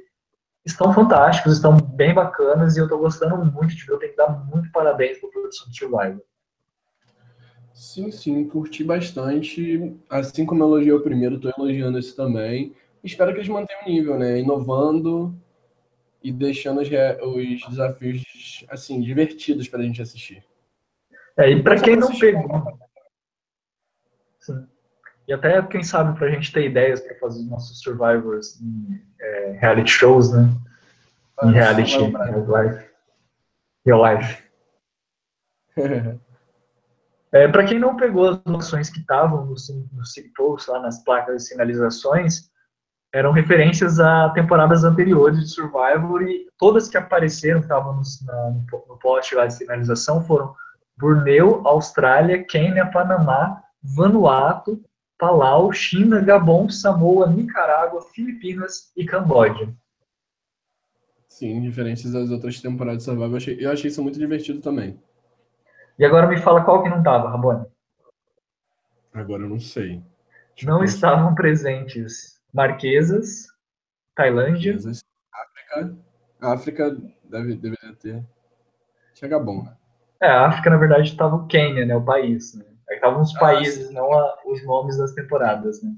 [0.65, 3.93] estão fantásticos, estão bem bacanas e eu estou gostando muito de ver.
[3.93, 6.23] Eu tenho que dar muito parabéns para a produção de Survivor.
[7.73, 9.97] Sim, sim, curti bastante.
[10.11, 12.75] Assim como elogiei o primeiro, estou elogiando esse também.
[13.03, 14.39] Espero que eles mantenham o nível, né?
[14.39, 15.35] Inovando
[16.23, 18.23] e deixando os, os desafios
[18.69, 20.45] assim divertidos para a gente assistir.
[21.37, 22.79] É, e para quem não pegou.
[24.39, 24.67] Sim.
[25.27, 29.03] E até, quem sabe, para a gente ter ideias para fazer os nossos survivors em
[29.21, 30.49] é, reality shows, né?
[31.43, 32.91] Em ah, reality, real life.
[33.87, 34.43] Real life.
[37.33, 40.03] é, para quem não pegou as noções que estavam no, no
[40.35, 42.52] post lá nas placas de sinalizações,
[43.13, 48.03] eram referências a temporadas anteriores de Survivor e todas que apareceram, estavam no,
[48.89, 50.55] no post lá de sinalização, foram
[50.97, 54.83] Borneo, Austrália, Quênia, Panamá, Vanuatu,
[55.19, 59.73] Palau, China, Gabon, Samoa, Nicarágua, Filipinas e Camboja.
[61.29, 64.99] Sim, diferentes das outras temporadas de Survival, eu achei, eu achei isso muito divertido também.
[65.99, 67.67] E agora me fala qual que não estava, Rabone.
[69.13, 70.03] Agora eu não sei.
[70.55, 73.47] Tipo, não estavam presentes Marquesas,
[74.15, 74.73] Tailândia.
[74.73, 75.97] Marquesas, África.
[76.41, 78.25] África deve, deveria ter.
[79.15, 79.77] Chega bom, né?
[80.21, 81.97] É, a África, na verdade, estava o Quênia, né?
[81.97, 82.65] O país, né?
[82.91, 85.91] Estavam os ah, países, não a, os nomes das temporadas, né?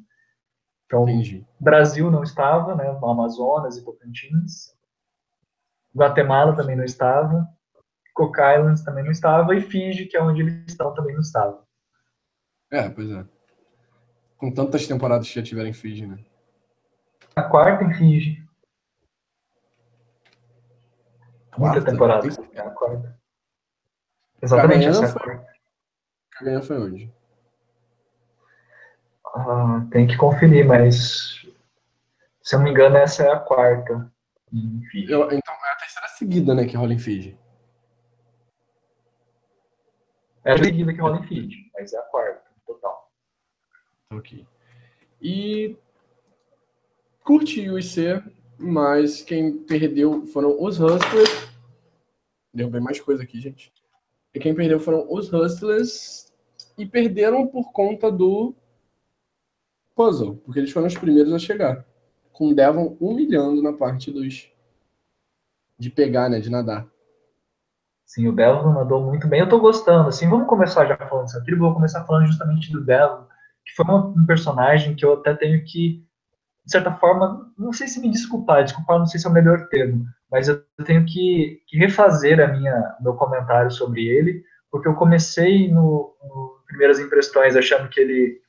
[0.86, 1.44] Então, Entendi.
[1.58, 2.88] Brasil não estava, né?
[3.02, 4.74] Amazonas e Tocantins.
[5.94, 7.46] Guatemala também não estava.
[8.14, 9.54] Cook Islands também não estava.
[9.54, 11.64] E Fiji, que é onde eles estão, também não estava.
[12.70, 13.24] É, pois é.
[14.36, 16.18] Com tantas temporadas que já tiveram em Fiji, né?
[17.36, 18.44] A quarta em Fiji.
[21.58, 22.26] Muita temporada.
[22.52, 23.18] É a quarta.
[24.42, 25.54] Exatamente, essa é a quarta.
[26.32, 27.14] Caganhão foi onde?
[29.34, 31.44] Ah, tem que conferir, mas
[32.42, 34.12] se eu não me engano, essa é a quarta.
[35.08, 37.38] Eu, então é a terceira seguida, né, que rola em Fiji.
[40.44, 43.10] É a seguida que rola em Fiji, mas é a quarta, total.
[44.12, 44.46] Ok.
[45.20, 45.76] E
[47.24, 48.22] curti o IC,
[48.58, 51.48] mas quem perdeu foram os Hustlers.
[52.52, 53.72] Derrubei mais coisa aqui, gente.
[54.32, 56.32] E quem perdeu foram os Hustlers
[56.78, 58.54] e perderam por conta do
[59.94, 61.86] puzzle, porque eles foram os primeiros a chegar,
[62.32, 64.50] com o Devon humilhando na parte dos
[65.78, 66.86] de pegar, né, de nadar.
[68.04, 69.40] Sim, o Devon nadou muito bem.
[69.40, 72.84] Eu tô gostando, assim, vamos começar já falando dessa tribo, vou começar falando justamente do
[72.84, 73.26] Devon,
[73.64, 76.04] que foi um personagem que eu até tenho que,
[76.64, 79.68] de certa forma, não sei se me desculpar, desculpar não sei se é o melhor
[79.68, 84.94] termo, mas eu tenho que, que refazer a minha meu comentário sobre ele, porque eu
[84.94, 88.40] comecei no, no primeiras impressões achando que ele,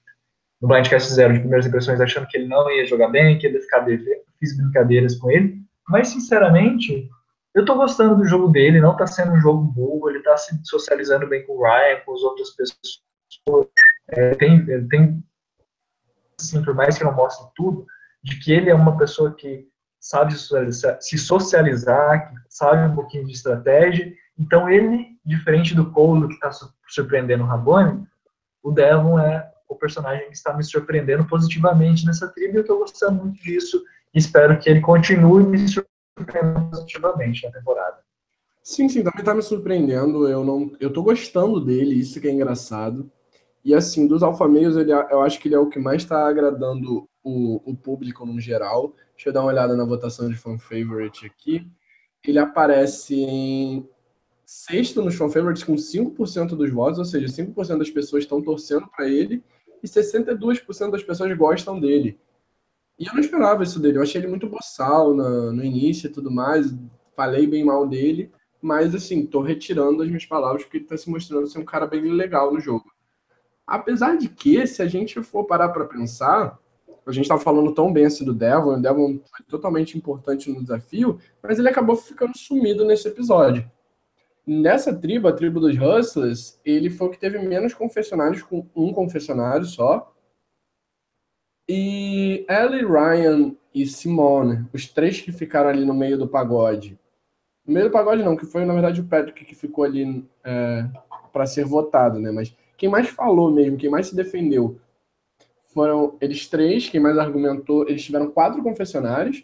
[0.62, 3.56] no Blindcast Zero, de primeiras impressões achando que ele não ia jogar bem, que ele
[3.56, 7.10] ia ficar devendo, fiz brincadeiras com ele, mas sinceramente,
[7.54, 10.58] eu tô gostando do jogo dele, não tá sendo um jogo bobo, ele tá se
[10.64, 13.68] socializando bem com o Ryan, com as outras pessoas,
[14.10, 15.24] é, tem, tem,
[16.40, 17.86] assim, por mais que não mostre tudo,
[18.26, 19.68] de que ele é uma pessoa que
[20.00, 20.34] sabe
[21.00, 26.50] se socializar, que sabe um pouquinho de estratégia, então ele, diferente do Cole que está
[26.88, 28.04] surpreendendo o Rabone,
[28.64, 32.80] o Devon é o personagem que está me surpreendendo positivamente nessa tribo e eu estou
[32.80, 37.98] gostando muito disso e espero que ele continue me surpreendendo positivamente na temporada.
[38.64, 40.28] Sim, sim, também está me surpreendendo.
[40.28, 43.12] Eu não, eu gostando dele, isso que é engraçado.
[43.64, 47.08] E assim, dos alfameios, ele, eu acho que ele é o que mais está agradando
[47.26, 48.96] o, o público no geral.
[49.16, 51.68] Deixa eu dar uma olhada na votação de fan favorite aqui.
[52.24, 53.90] Ele aparece em
[54.46, 58.88] sexto nos fan favorites com 5% dos votos, ou seja, 5% das pessoas estão torcendo
[58.88, 59.44] para ele
[59.82, 62.20] e 62% das pessoas gostam dele.
[62.98, 66.32] E eu não esperava isso dele, eu achei ele muito boçal no, início e tudo
[66.32, 66.74] mais,
[67.16, 71.10] falei bem mal dele, mas assim, tô retirando as minhas palavras porque ele tá se
[71.10, 72.86] mostrando ser um cara bem legal no jogo.
[73.68, 76.58] Apesar de que, se a gente for parar para pensar,
[77.06, 80.62] a gente estava falando tão bem assim do Devon, o Devon foi totalmente importante no
[80.62, 83.70] desafio, mas ele acabou ficando sumido nesse episódio.
[84.46, 88.94] Nessa tribo, a tribo dos Hustlers, ele foi o que teve menos confessionários, com um
[88.94, 90.14] confessionário só.
[91.68, 96.98] E Ellie, Ryan e Simone, os três que ficaram ali no meio do pagode.
[97.66, 100.88] No meio do pagode não, que foi na verdade o Patrick que ficou ali é,
[101.34, 102.32] para ser votado, né?
[102.32, 104.80] Mas quem mais falou mesmo, quem mais se defendeu,
[105.76, 109.44] foram eles três, quem mais argumentou, eles tiveram quatro confessionários,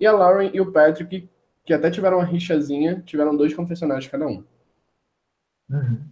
[0.00, 1.28] e a Lauren e o Patrick
[1.66, 4.42] que até tiveram uma rixazinha, tiveram dois confessionários cada um.
[5.68, 6.08] Uhum,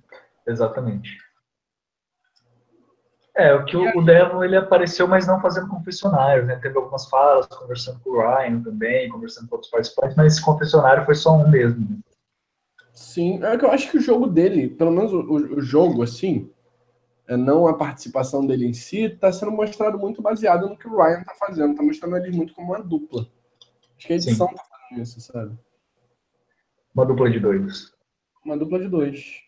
[0.46, 1.16] exatamente.
[3.36, 6.56] É, o que o, o Devon, ele apareceu, mas não fazendo confessionários, né?
[6.56, 11.04] Teve algumas falas, conversando com o Ryan também, conversando com outros participantes, mas esse confessionário
[11.04, 12.00] foi só um mesmo.
[12.92, 15.20] Sim, é que eu acho que o jogo dele, pelo menos o,
[15.56, 16.50] o jogo, assim,
[17.28, 21.20] não a participação dele em si, está sendo mostrado muito baseado no que o Ryan
[21.20, 23.26] está fazendo, está mostrando ele muito como uma dupla.
[23.96, 25.56] Acho que a edição está isso, sabe?
[26.94, 27.92] Uma dupla de dois.
[28.44, 29.42] Uma dupla de dois.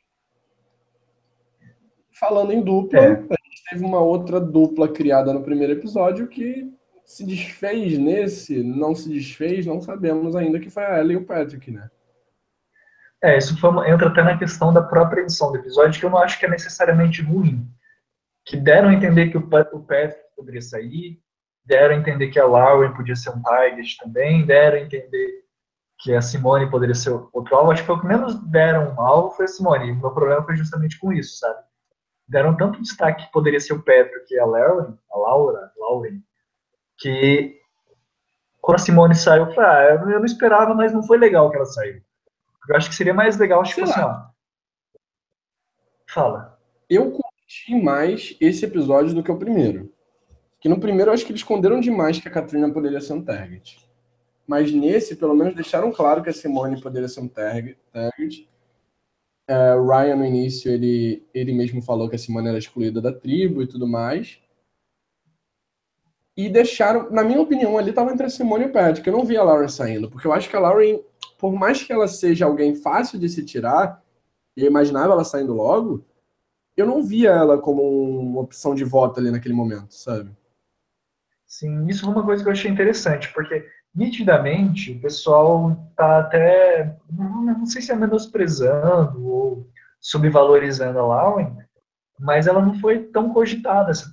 [2.10, 3.12] Falando em dupla, é.
[3.12, 6.72] a gente teve uma outra dupla criada no primeiro episódio que
[7.04, 11.24] se desfez nesse, não se desfez, não sabemos ainda que foi a Ellie e o
[11.24, 11.88] Patrick, né?
[13.22, 16.18] É, isso foi, entra até na questão da própria edição do episódio, que eu não
[16.18, 17.66] acho que é necessariamente ruim.
[18.44, 21.20] Que deram a entender que o, o Patrick poderia sair,
[21.64, 25.44] deram a entender que a Lauren podia ser um target também, deram a entender
[25.98, 27.70] que a Simone poderia ser outro alvo.
[27.70, 29.92] Acho que foi o que menos deram um alvo foi a Simone.
[29.92, 31.58] O meu problema foi justamente com isso, sabe?
[32.28, 36.20] Deram tanto destaque que poderia ser o Patrick e a Lauren, a Laura, Lauren,
[36.98, 37.56] que
[38.60, 41.56] quando a Simone saiu, eu falei, ah, eu não esperava, mas não foi legal que
[41.56, 42.02] ela saiu.
[42.68, 44.26] Eu acho que seria mais legal, tipo assim, ó.
[46.08, 46.58] Fala.
[46.88, 49.92] Eu curti mais esse episódio do que o primeiro.
[50.60, 53.24] Que no primeiro eu acho que eles esconderam demais que a Katrina poderia ser um
[53.24, 53.78] target.
[54.46, 57.78] Mas nesse, pelo menos, deixaram claro que a Simone poderia ser um target.
[59.48, 63.12] É, o Ryan, no início, ele, ele mesmo falou que a Simone era excluída da
[63.12, 64.40] tribo e tudo mais.
[66.36, 69.06] E deixaram, na minha opinião, ali estava entre a Simone e o Patrick.
[69.08, 71.00] Eu não vi a Lauren saindo, porque eu acho que a Lauren,
[71.38, 74.02] por mais que ela seja alguém fácil de se tirar,
[74.56, 76.04] eu imaginava ela saindo logo,
[76.76, 80.30] eu não via ela como uma opção de voto ali naquele momento, sabe?
[81.46, 86.96] Sim, isso foi uma coisa que eu achei interessante, porque nitidamente o pessoal está até,
[87.10, 89.66] não, sei se é menosprezando ou
[90.00, 91.56] subvalorizando a Lauren,
[92.18, 94.12] mas ela não foi tão cogitada essa.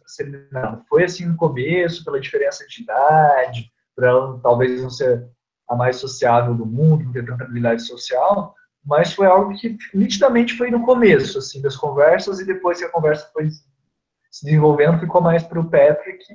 [0.89, 5.27] Foi assim no começo, pela diferença de idade, por ela talvez não ser
[5.69, 8.53] a mais sociável do mundo, não ter tanta habilidade social,
[8.85, 12.91] mas foi algo que nitidamente foi no começo, assim, das conversas, e depois que a
[12.91, 16.25] conversa foi se desenvolvendo, ficou mais para o Patrick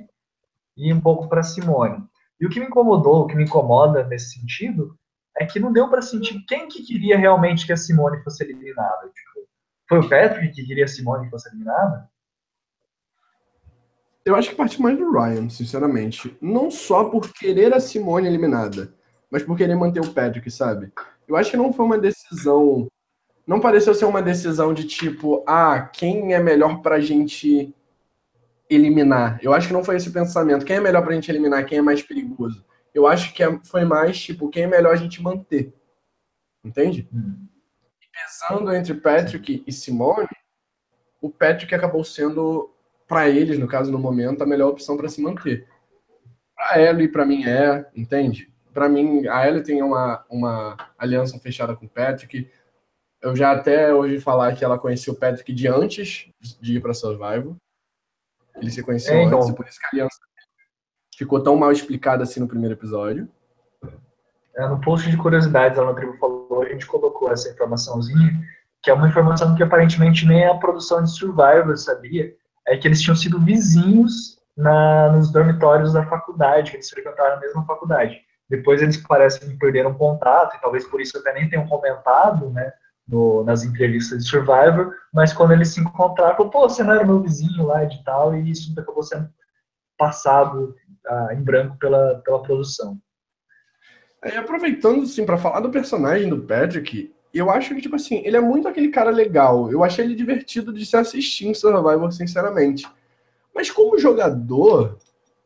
[0.77, 2.03] e um pouco para Simone.
[2.39, 4.97] E o que me incomodou, o que me incomoda nesse sentido,
[5.37, 9.07] é que não deu para sentir quem que queria realmente que a Simone fosse eliminada.
[9.07, 9.48] Tipo,
[9.89, 12.07] foi o Patrick que queria a Simone que fosse eliminada?
[14.23, 16.37] Eu acho que parte mais do Ryan, sinceramente.
[16.39, 18.93] Não só por querer a Simone eliminada,
[19.31, 20.93] mas por querer manter o Patrick, sabe?
[21.27, 22.87] Eu acho que não foi uma decisão.
[23.47, 27.73] Não pareceu ser uma decisão de tipo, ah, quem é melhor pra gente
[28.69, 29.39] eliminar.
[29.41, 30.63] Eu acho que não foi esse o pensamento.
[30.65, 31.65] Quem é melhor pra gente eliminar?
[31.65, 32.63] Quem é mais perigoso?
[32.93, 35.73] Eu acho que é, foi mais, tipo, quem é melhor a gente manter.
[36.63, 37.09] Entende?
[37.11, 37.47] Hum.
[38.23, 40.27] Pesando entre Patrick e Simone,
[41.21, 42.73] o Patrick acabou sendo,
[43.07, 45.67] para eles, no caso, no momento, a melhor opção para se manter.
[46.55, 48.51] Para ela e para mim é, entende?
[48.73, 52.49] Para mim, a Ellie tem uma, uma aliança fechada com o Patrick.
[53.21, 56.29] Eu já até ouvi falar que ela conheceu o Patrick de antes
[56.61, 57.55] de ir para Survival.
[58.55, 59.39] Ele se conheceu é, então.
[59.39, 60.19] antes, por isso que a aliança
[61.17, 63.27] ficou tão mal explicada assim no primeiro episódio.
[64.55, 68.39] É, no post de curiosidades, lá no Tribo falou, a gente colocou essa informaçãozinha,
[68.81, 72.33] que é uma informação que aparentemente nem a produção de Survivor sabia,
[72.67, 77.39] é que eles tinham sido vizinhos na, nos dormitórios da faculdade, que eles frequentaram a
[77.39, 78.19] mesma faculdade.
[78.49, 82.71] Depois eles parecem que perderam contato, e talvez por isso até nem tenham comentado, né,
[83.07, 87.05] no, nas entrevistas de Survivor, mas quando eles se encontraram, falou, pô, você não era
[87.05, 89.29] meu vizinho lá de tal, e isso acabou sendo
[89.97, 90.75] passado
[91.07, 92.97] ah, em branco pela, pela produção.
[94.21, 98.35] É, aproveitando, assim, para falar do personagem do Patrick, eu acho que, tipo assim, ele
[98.35, 99.71] é muito aquele cara legal.
[99.71, 102.87] Eu achei ele divertido de se assistir em Survivor, sinceramente.
[103.53, 104.97] Mas como jogador,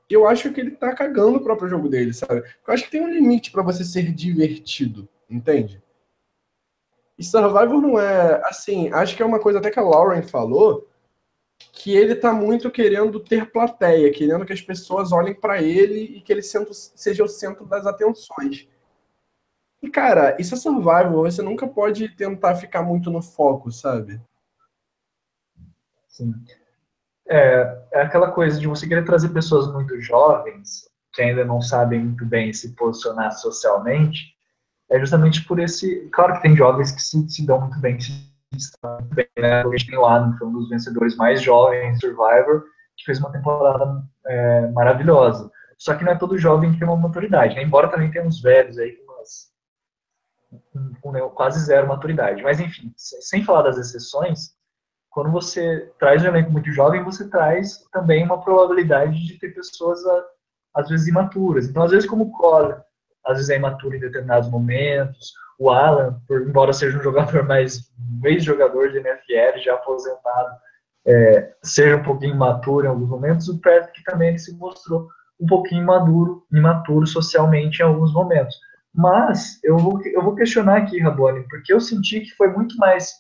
[0.10, 2.44] eu acho que ele tá cagando o próprio jogo dele, sabe?
[2.68, 5.82] Eu acho que tem um limite para você ser divertido, entende?
[7.18, 10.88] E Survivor não é, assim, acho que é uma coisa até que a Lauren falou,
[11.58, 16.22] que ele tá muito querendo ter plateia, querendo que as pessoas olhem para ele e
[16.22, 18.68] que ele seja o centro das atenções.
[19.82, 24.22] E, cara, isso é survival, você nunca pode tentar ficar muito no foco, sabe?
[26.08, 26.34] Sim.
[27.28, 32.00] É, é aquela coisa de você querer trazer pessoas muito jovens, que ainda não sabem
[32.00, 34.34] muito bem se posicionar socialmente,
[34.90, 36.08] é justamente por esse.
[36.14, 39.64] Claro que tem jovens que se, se dão muito bem, se muito bem, né?
[39.66, 42.64] O Adam, que foi um dos vencedores mais jovens Survivor,
[42.96, 45.52] que fez uma temporada é, maravilhosa.
[45.78, 47.64] Só que não é todo jovem que tem uma maturidade, né?
[47.64, 49.52] Embora também tenha uns velhos aí umas,
[51.02, 52.42] com, com quase zero maturidade.
[52.42, 54.56] Mas, enfim, sem falar das exceções,
[55.10, 60.00] quando você traz um elenco muito jovem, você traz também uma probabilidade de ter pessoas,
[60.74, 61.68] às vezes, imaturas.
[61.68, 62.76] Então, às vezes, como Cole,
[63.26, 65.34] às vezes é imaturo em determinados momentos,
[65.64, 70.58] o Alan, por, embora seja um jogador mais, um ex-jogador de NFL, já aposentado,
[71.06, 75.08] é, seja um pouquinho imaturo em alguns momentos, o Patrick também se mostrou
[75.40, 78.56] um pouquinho maduro, imaturo socialmente em alguns momentos.
[78.94, 83.12] Mas eu vou, eu vou questionar aqui, Rabone, porque eu senti que foi muito mais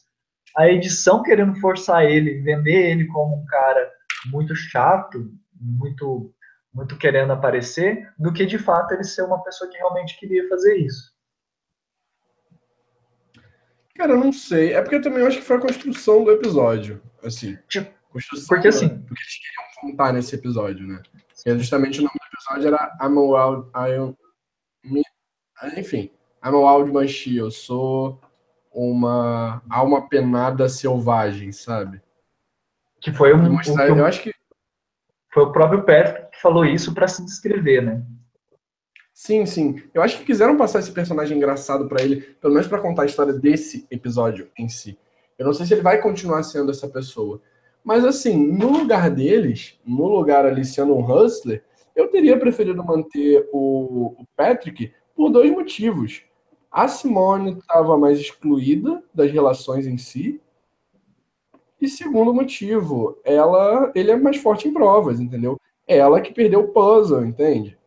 [0.58, 3.90] a edição querendo forçar ele, vender ele como um cara
[4.28, 6.34] muito chato, muito
[6.74, 10.76] muito querendo aparecer, do que de fato ele ser uma pessoa que realmente queria fazer
[10.78, 11.13] isso.
[13.96, 14.74] Cara, eu não sei.
[14.74, 17.02] É porque eu também acho que foi a construção do episódio.
[17.24, 17.58] Assim.
[17.68, 17.92] Tipo,
[18.48, 18.90] porque assim.
[18.90, 21.02] Porque eles queriam contar nesse episódio, né?
[21.46, 23.70] E justamente o nome do episódio era I'm Wild.
[23.76, 24.16] I am,
[25.78, 26.12] enfim.
[26.44, 27.38] I'm a Wild Banshee.
[27.38, 28.20] Eu sou
[28.72, 32.02] uma alma penada selvagem, sabe?
[33.00, 34.34] Que foi um, um, eu acho que
[35.34, 38.04] foi o próprio Patrick que falou isso para se descrever, né?
[39.26, 39.82] Sim, sim.
[39.94, 43.06] Eu acho que quiseram passar esse personagem engraçado para ele, pelo menos para contar a
[43.06, 45.00] história desse episódio em si.
[45.40, 47.42] Eu não sei se ele vai continuar sendo essa pessoa.
[47.86, 51.64] Mas assim, no lugar deles, no lugar ali sendo um hustler,
[51.96, 56.24] eu teria preferido manter o, o Patrick por dois motivos.
[56.70, 60.42] A Simone estava mais excluída das relações em si.
[61.80, 65.58] E segundo motivo, ela, ele é mais forte em provas, entendeu?
[65.88, 67.78] É ela que perdeu o puzzle, entende?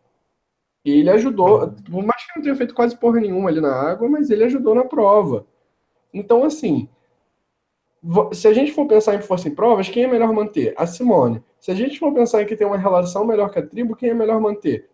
[0.86, 4.08] E ele ajudou, por mais que não tenha feito quase porra nenhuma ali na água,
[4.08, 5.44] mas ele ajudou na prova.
[6.14, 6.88] Então, assim,
[8.32, 10.74] se a gente for pensar em força em provas, quem é melhor manter?
[10.78, 11.42] A Simone.
[11.58, 14.10] Se a gente for pensar em que tem uma relação melhor que a tribo, quem
[14.10, 14.88] é melhor manter?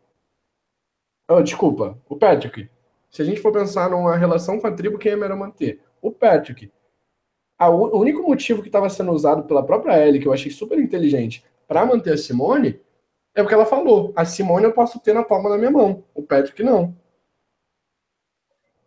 [1.29, 2.71] Oh, desculpa, o Patrick.
[3.11, 5.83] Se a gente for pensar numa relação com a tribo, quem é melhor manter?
[6.01, 6.73] O Patrick.
[7.61, 11.45] o único motivo que estava sendo usado pela própria Ellie, que eu achei super inteligente,
[11.69, 12.81] para manter a Simone,
[13.35, 14.13] é o que ela falou.
[14.17, 16.05] A Simone eu posso ter na palma da minha mão.
[16.15, 16.97] O Patrick não.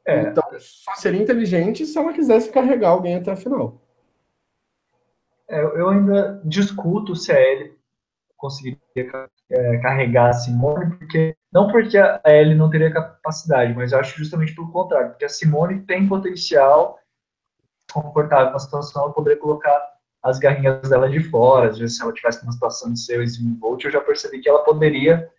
[0.05, 0.21] É.
[0.21, 3.81] Então, só seria inteligente se ela quisesse carregar alguém até a final.
[5.47, 7.75] É, eu ainda discuto se a Ellie
[8.37, 8.79] conseguiria
[9.49, 14.17] é, carregar a Simone, porque não porque a Ellie não teria capacidade, mas eu acho
[14.17, 16.99] justamente pelo contrário, porque a Simone tem potencial
[17.91, 19.94] confortável na situação, ela poderia colocar
[20.25, 23.59] as garrinhas dela de fora, às vezes se ela tivesse numa situação de ser o
[23.59, 25.31] Volt, eu já percebi que ela poderia,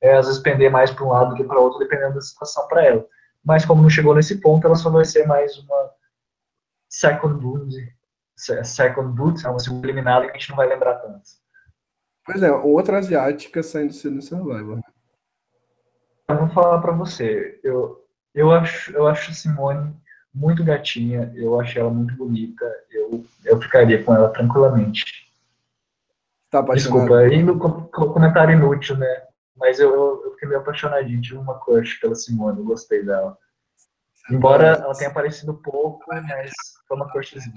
[0.00, 2.20] é, às vezes, pender mais para um lado do que para o outro, dependendo da
[2.20, 3.06] situação para ela.
[3.44, 5.90] Mas como não chegou nesse ponto, ela só vai ser mais uma
[6.88, 7.72] second boot,
[8.64, 11.22] second boot, é uma segunda eliminada que a gente não vai lembrar tanto.
[12.24, 14.80] Pois é, outra asiática saindo no Survivor.
[16.28, 18.04] Eu vou falar para você, eu,
[18.34, 19.94] eu acho, eu acho Simone
[20.36, 25.26] muito gatinha, eu achei ela muito bonita, eu, eu ficaria com ela tranquilamente.
[26.50, 29.22] Tá Desculpa, aí no comentário inútil, né?
[29.56, 33.38] Mas eu, eu, eu, fiquei meio apaixonadinho, tive uma crush pela Simone, eu gostei dela.
[34.30, 36.50] Embora ela tenha aparecido pouco, mas
[36.86, 37.54] foi uma crushzinha.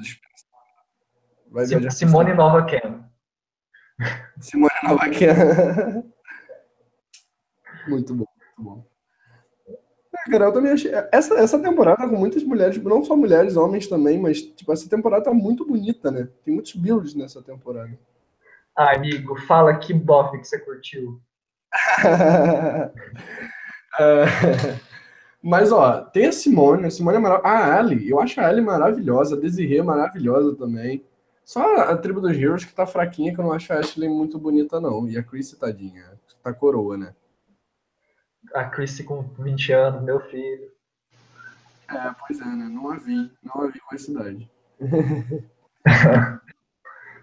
[1.66, 3.04] Sim, Simone Nova Ken.
[4.40, 5.36] Simone Nova Ken.
[7.90, 8.88] muito bom, muito bom.
[10.30, 10.92] É, cara, eu também achei.
[11.12, 15.24] Essa, essa temporada com muitas mulheres, não só mulheres, homens também, mas tipo, essa temporada
[15.24, 16.30] tá muito bonita, né?
[16.46, 17.98] Tem muitos builds nessa temporada.
[18.78, 21.20] Ah, amigo, fala que bofe que você curtiu.
[24.00, 24.26] é,
[25.42, 27.56] mas, ó, tem a Simone, a Simone é maravilhosa.
[27.56, 31.04] A Ali, eu acho a Ali maravilhosa, a Desiree maravilhosa também.
[31.44, 34.38] Só a tribo dos Heroes que tá fraquinha, que eu não acho a Ashley muito
[34.38, 35.10] bonita, não.
[35.10, 36.06] E a Chris, tadinha,
[36.44, 37.16] tá coroa, né?
[38.54, 40.72] A Chrissy com 20 anos, meu filho.
[41.90, 42.66] É, pois é, né?
[42.66, 43.32] Não a vi.
[43.44, 44.50] Não a vi com essa idade.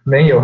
[0.05, 0.41] Nem eu.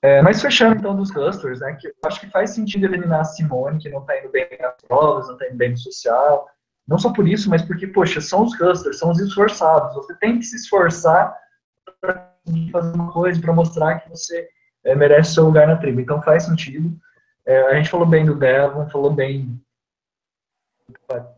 [0.00, 1.74] É, mas fechando então dos clusters, né?
[1.74, 5.28] Que acho que faz sentido eliminar a Simone, que não tá indo bem nas provas,
[5.28, 6.48] não tá indo bem no social.
[6.86, 9.94] Não só por isso, mas porque, poxa, são os hustlers, são os esforçados.
[9.94, 11.36] Você tem que se esforçar
[12.00, 12.32] para
[12.72, 14.48] fazer uma coisa, para mostrar que você
[14.84, 16.00] é, merece seu lugar na tribo.
[16.00, 16.96] Então faz sentido.
[17.48, 19.58] É, a gente falou bem do Devon, falou bem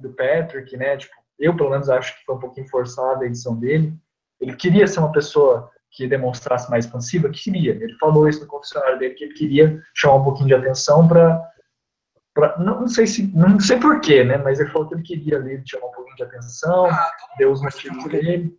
[0.00, 0.96] do Patrick, né?
[0.96, 3.96] Tipo, eu pelo menos acho que foi um pouquinho forçada a edição dele.
[4.40, 7.72] Ele queria ser uma pessoa que demonstrasse mais expansiva, queria.
[7.72, 11.48] Ele falou isso no confessionário dele que ele queria chamar um pouquinho de atenção para
[12.58, 14.36] não, não, sei se não sei porquê, né?
[14.36, 17.62] Mas ele falou que ele queria ali chamar um pouquinho de atenção, ah, deu os
[17.62, 18.58] motivos dele.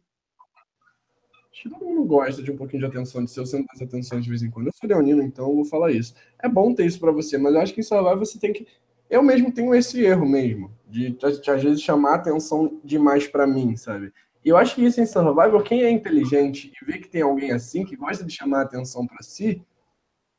[1.51, 3.81] Acho que todo mundo gosta de um pouquinho de atenção, de ser o centro das
[3.81, 4.67] atenções de vez em quando.
[4.67, 6.15] Eu sou leonino, então eu vou falar isso.
[6.39, 8.65] É bom ter isso para você, mas eu acho que em Survival você tem que.
[9.09, 13.75] Eu mesmo tenho esse erro mesmo, de, de, às vezes chamar atenção demais para mim,
[13.75, 14.13] sabe?
[14.43, 17.51] E eu acho que isso em Survival, quem é inteligente e vê que tem alguém
[17.51, 19.61] assim, que gosta de chamar atenção para si,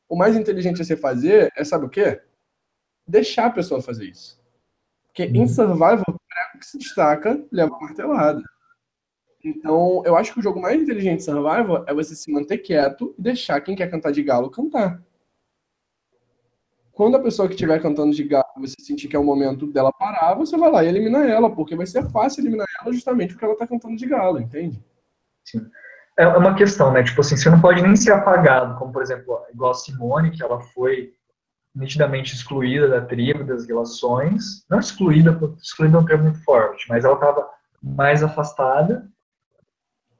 [0.09, 2.21] o mais inteligente a você fazer é, sabe o quê?
[3.07, 4.41] Deixar a pessoa fazer isso.
[5.05, 5.47] Porque em uhum.
[5.47, 8.41] Survival, o que se destaca leva martelada.
[9.43, 13.13] Então, eu acho que o jogo mais inteligente de Survival é você se manter quieto
[13.17, 15.01] e deixar quem quer cantar de galo cantar.
[16.93, 19.91] Quando a pessoa que estiver cantando de galo, você sentir que é o momento dela
[19.91, 23.43] parar, você vai lá e elimina ela, porque vai ser fácil eliminar ela justamente porque
[23.43, 24.81] ela está cantando de galo, entende?
[25.43, 25.65] Sim.
[26.15, 27.03] É uma questão, né?
[27.03, 30.43] Tipo assim, você não pode nem ser apagado, como por exemplo, igual a Simone, que
[30.43, 31.13] ela foi
[31.75, 34.63] nitidamente excluída da tribo, das relações.
[34.69, 37.49] Não excluída, excluída é um termo muito forte, mas ela estava
[37.81, 39.11] mais afastada.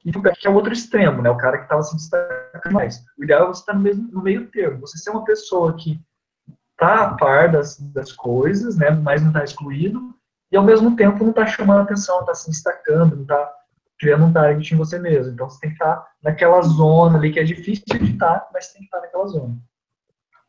[0.05, 1.29] E que é o outro extremo, né?
[1.29, 3.03] O cara que estava se destacando mais.
[3.17, 4.81] O ideal é você estar no, mesmo, no meio termo.
[4.81, 5.99] Você ser uma pessoa que
[6.73, 10.13] está a par das, das coisas, né, mas não está excluído,
[10.51, 13.53] e ao mesmo tempo não está chamando atenção, está se destacando, não está
[13.99, 15.33] criando um target em você mesmo.
[15.33, 18.71] Então você tem que estar tá naquela zona ali que é difícil de estar, mas
[18.71, 19.57] tem que estar tá naquela zona.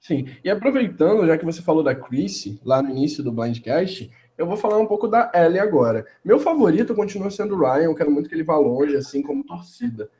[0.01, 4.47] Sim, e aproveitando, já que você falou da Chris lá no início do Blindcast, eu
[4.47, 6.07] vou falar um pouco da Ellie agora.
[6.25, 9.45] Meu favorito continua sendo o Ryan, eu quero muito que ele vá longe, assim como
[9.45, 10.11] torcida.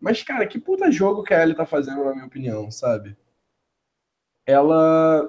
[0.00, 3.16] Mas, cara, que puta jogo que a Ellie tá fazendo, na minha opinião, sabe?
[4.46, 5.28] ela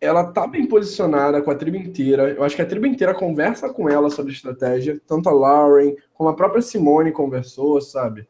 [0.00, 2.30] ela tá bem posicionada com a tribo inteira.
[2.30, 5.00] Eu acho que a tribo inteira conversa com ela sobre estratégia.
[5.06, 8.28] Tanto a Lauren como a própria Simone conversou, sabe?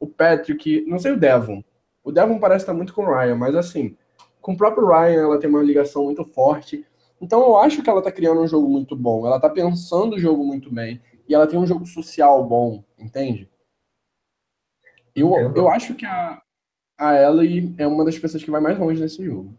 [0.00, 1.62] O Patrick, não sei o Devon.
[2.02, 3.96] O Devon parece estar muito com o Ryan, mas assim,
[4.40, 6.84] com o próprio Ryan ela tem uma ligação muito forte.
[7.20, 9.26] Então eu acho que ela tá criando um jogo muito bom.
[9.26, 11.00] Ela tá pensando o jogo muito bem.
[11.28, 13.48] E ela tem um jogo social bom, entende?
[15.14, 16.40] Eu, eu acho que a,
[16.98, 19.54] a Ellie é uma das pessoas que vai mais longe nesse jogo.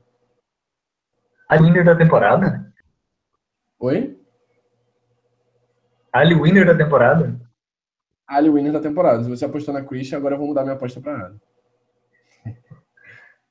[1.47, 2.74] A winner da temporada?
[3.80, 4.18] Oi?
[6.12, 7.39] Ali winner da temporada?
[8.28, 9.24] Ali winner da temporada.
[9.24, 11.41] Se você apostou na Christian, agora eu vou mudar minha aposta pra ela.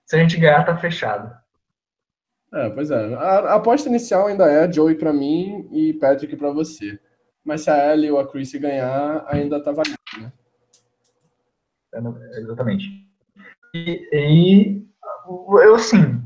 [0.04, 1.34] Se a gente ganhar, tá fechado.
[2.52, 3.14] É, pois é.
[3.14, 6.98] A, a aposta inicial ainda é Joey pra mim e Patrick pra você.
[7.44, 10.32] Mas se a Ellie ou a Chris ganhar, ainda tá valendo, né?
[11.94, 12.86] É, exatamente.
[13.74, 14.86] E, e
[15.62, 16.22] eu, assim,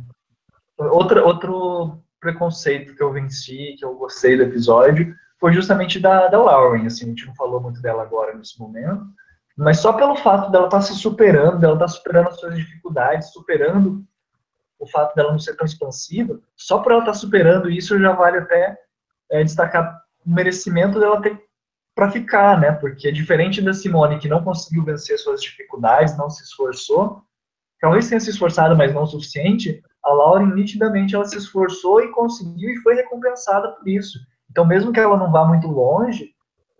[0.78, 6.40] outra, outro preconceito que eu venci, que eu gostei do episódio, foi justamente da, da
[6.40, 9.04] Lauren, assim, a gente não falou muito dela agora nesse momento,
[9.56, 12.56] mas só pelo fato dela estar tá se superando, dela estar tá superando as suas
[12.56, 14.04] dificuldades, superando
[14.85, 18.12] o fato dela não ser tão expansiva, só por ela estar tá superando isso já
[18.12, 18.78] vale até
[19.30, 21.43] é, destacar o merecimento dela ter
[21.95, 22.72] para ficar, né?
[22.72, 27.22] Porque diferente da Simone que não conseguiu vencer suas dificuldades, não se esforçou,
[27.80, 32.11] talvez tenha se esforçado, mas não o suficiente, a Lauren nitidamente ela se esforçou e
[32.11, 34.18] conseguiu e foi recompensada por isso.
[34.51, 36.30] Então, mesmo que ela não vá muito longe,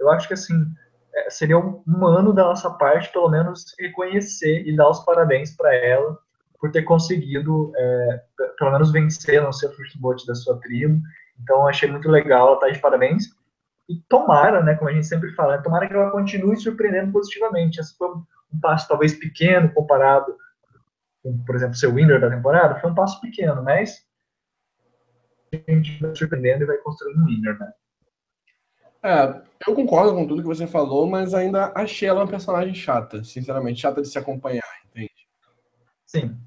[0.01, 0.67] eu acho que assim
[1.15, 6.19] é, seria humano da nossa parte, pelo menos, reconhecer e dar os parabéns para ela
[6.65, 8.23] por ter conseguido, é,
[8.57, 10.99] pelo menos, vencer, não ser o bote da sua tribo.
[11.43, 13.25] Então, achei muito legal, ela tá de parabéns.
[13.87, 17.81] E tomara, né, como a gente sempre fala, tomara que ela continue surpreendendo positivamente.
[17.81, 20.35] Esse foi um passo talvez pequeno comparado
[21.47, 24.05] por exemplo, ser o winner da temporada, foi um passo pequeno, mas
[25.53, 27.73] a gente vai surpreendendo e vai construindo um winner, né?
[29.03, 33.23] É, eu concordo com tudo que você falou, mas ainda achei ela uma personagem chata,
[33.23, 35.12] sinceramente, chata de se acompanhar, entende?
[36.07, 36.39] Sim.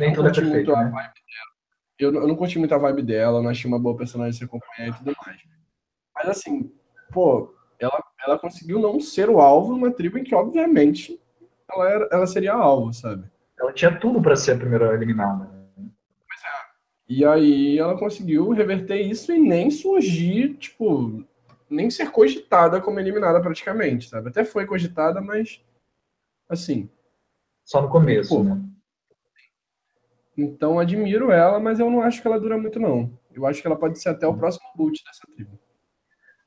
[0.00, 1.12] Nem tudo é perfeito, né?
[1.98, 4.88] Eu, eu não curti muito a vibe dela, não achei uma boa personagem se acompanhar
[4.88, 5.38] e tudo mais.
[6.14, 6.72] Mas assim,
[7.12, 11.20] pô, ela, ela conseguiu não ser o alvo numa tribo em que, obviamente,
[11.70, 13.24] ela, era, ela seria alvo, sabe?
[13.58, 15.50] Ela tinha tudo para ser a primeira eliminada.
[15.76, 16.70] Pois é.
[17.06, 21.22] E aí ela conseguiu reverter isso e nem surgir, tipo,
[21.68, 24.30] nem ser cogitada como eliminada praticamente, sabe?
[24.30, 25.62] Até foi cogitada, mas
[26.48, 26.88] assim.
[27.62, 28.58] Só no começo, pô, né?
[30.40, 33.12] Então admiro ela, mas eu não acho que ela dura muito, não.
[33.34, 35.58] Eu acho que ela pode ser até o próximo boot dessa tribo.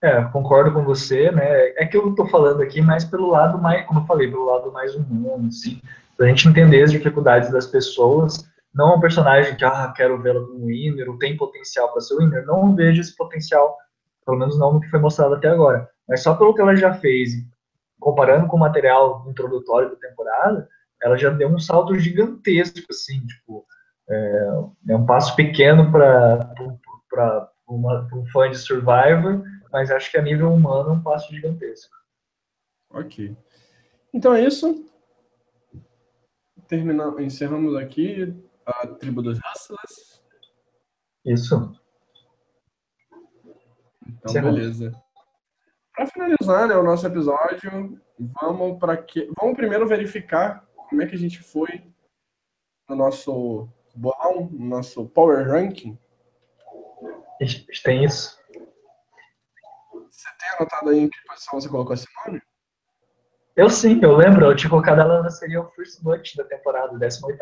[0.01, 1.69] É, concordo com você, né?
[1.77, 4.71] É que eu tô falando aqui mais pelo lado mais, como eu falei, pelo lado
[4.71, 5.81] mais humano, assim,
[6.17, 8.43] pra gente entender as dificuldades das pessoas.
[8.73, 12.17] Não é um personagem que, ah, quero vê-la como winner, ou tem potencial para ser
[12.17, 12.45] winner.
[12.45, 13.77] Não vejo esse potencial,
[14.25, 15.87] pelo menos não no que foi mostrado até agora.
[16.07, 17.31] Mas só pelo que ela já fez,
[17.99, 20.67] comparando com o material introdutório da temporada,
[21.01, 23.65] ela já deu um salto gigantesco, assim, tipo,
[24.09, 24.47] é,
[24.89, 30.89] é um passo pequeno para um fã de Survivor, mas acho que a nível humano
[30.89, 31.95] é um passo gigantesco.
[32.89, 33.35] Ok.
[34.13, 34.85] Então é isso.
[36.67, 38.35] Terminamos, encerramos aqui
[38.65, 40.23] a tribo dos Hustlers.
[41.25, 41.73] Isso.
[44.07, 44.91] Então, beleza.
[45.95, 51.15] Para finalizar né, o nosso episódio, vamos para que vamos primeiro verificar como é que
[51.15, 51.83] a gente foi
[52.89, 55.97] no nosso no nosso power ranking.
[57.83, 58.37] Tem isso.
[60.09, 62.41] Você tem anotado aí em que posição você colocou a Simone?
[63.55, 64.45] Eu sim, eu lembro.
[64.45, 67.37] Eu tinha colocado ela, seria o First Blood da temporada, 18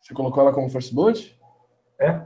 [0.00, 1.38] Você colocou ela como First Blood?
[2.00, 2.22] É.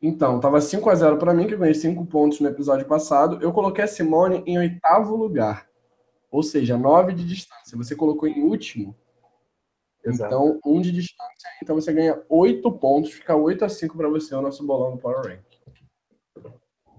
[0.00, 3.42] Então, tava 5 a 0 para mim, que eu ganhei 5 pontos no episódio passado.
[3.42, 5.68] Eu coloquei a Simone em oitavo lugar.
[6.30, 7.76] Ou seja, 9 de distância.
[7.76, 8.96] Você colocou em último.
[10.04, 10.34] Exato.
[10.34, 11.48] Então, um de distância.
[11.62, 13.12] Então você ganha 8 pontos.
[13.12, 15.40] Fica 8 a 5 para você o nosso bolão do Power Rank.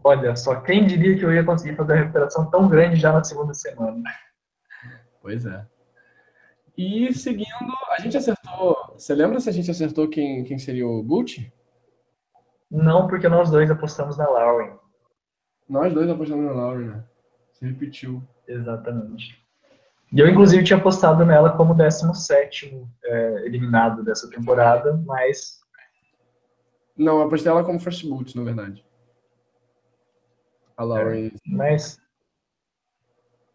[0.04, 3.24] Olha só, quem diria que eu ia conseguir fazer a recuperação tão grande já na
[3.24, 4.02] segunda semana?
[5.22, 5.66] Pois é.
[6.78, 8.78] E seguindo, a gente acertou.
[8.94, 11.52] Você lembra se a gente acertou quem, quem seria o Gucci?
[12.72, 14.78] Não, porque nós dois apostamos na Lauren.
[15.68, 17.04] Nós dois apostamos na Lauren, né?
[17.52, 18.24] Você repetiu.
[18.48, 19.38] Exatamente.
[20.12, 25.60] E eu, inclusive, tinha apostado nela como 17 é, eliminado dessa temporada, mas.
[26.98, 28.86] Não, eu apostei ela como first boot, na verdade.
[30.76, 31.28] A Lauren.
[31.28, 32.00] É, mas.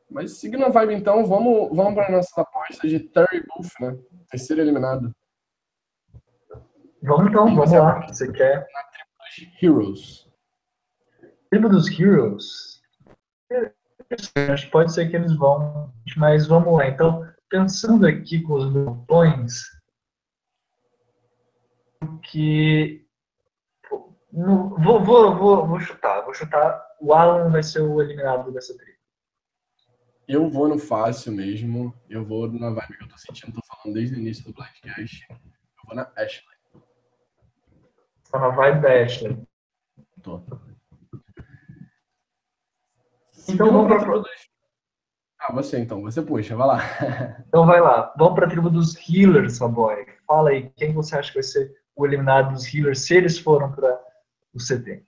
[0.09, 3.99] Mas seguindo a vibe, então, vamos, vamos para nossa aposta de Terry Buff, né?
[4.31, 5.13] Terceiro eliminado.
[7.03, 8.07] Vamos então, vamos lá.
[8.07, 8.65] Você quer.
[9.61, 10.31] Heroes.
[11.51, 12.81] Tribo dos Heroes.
[14.53, 16.89] Acho que pode ser que eles vão, mas vamos lá.
[16.89, 19.63] Então, pensando aqui com os botões,
[22.23, 23.07] que
[23.89, 26.85] vou, vou, vou, vou chutar, vou chutar.
[27.01, 28.95] O Alan vai ser o eliminado dessa tribo.
[30.27, 31.95] Eu vou no fácil mesmo.
[32.09, 35.27] Eu vou na vibe que eu tô sentindo, tô falando desde o início do Blackcast.
[35.31, 35.37] Eu
[35.87, 36.57] vou na Ashley.
[38.31, 39.47] Tá na vibe da Ashley.
[40.23, 40.43] Tô.
[43.49, 44.23] Então vamos para
[45.39, 46.79] Ah, você então, você puxa, vai lá.
[47.49, 48.13] Então vai lá.
[48.17, 50.07] Vamos para a tribo dos healers, boy.
[50.27, 53.71] Fala aí, quem você acha que vai ser o eliminado dos healers se eles foram
[53.71, 54.01] para
[54.53, 55.05] o CT?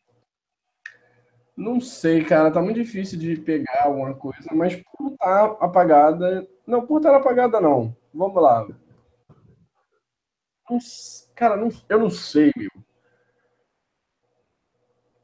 [1.57, 6.47] Não sei, cara, tá muito difícil de pegar alguma coisa, mas por estar tá apagada.
[6.67, 7.97] Não, por estar apagada não.
[8.13, 8.67] Vamos lá.
[11.35, 12.86] Cara, não, eu não sei, meu.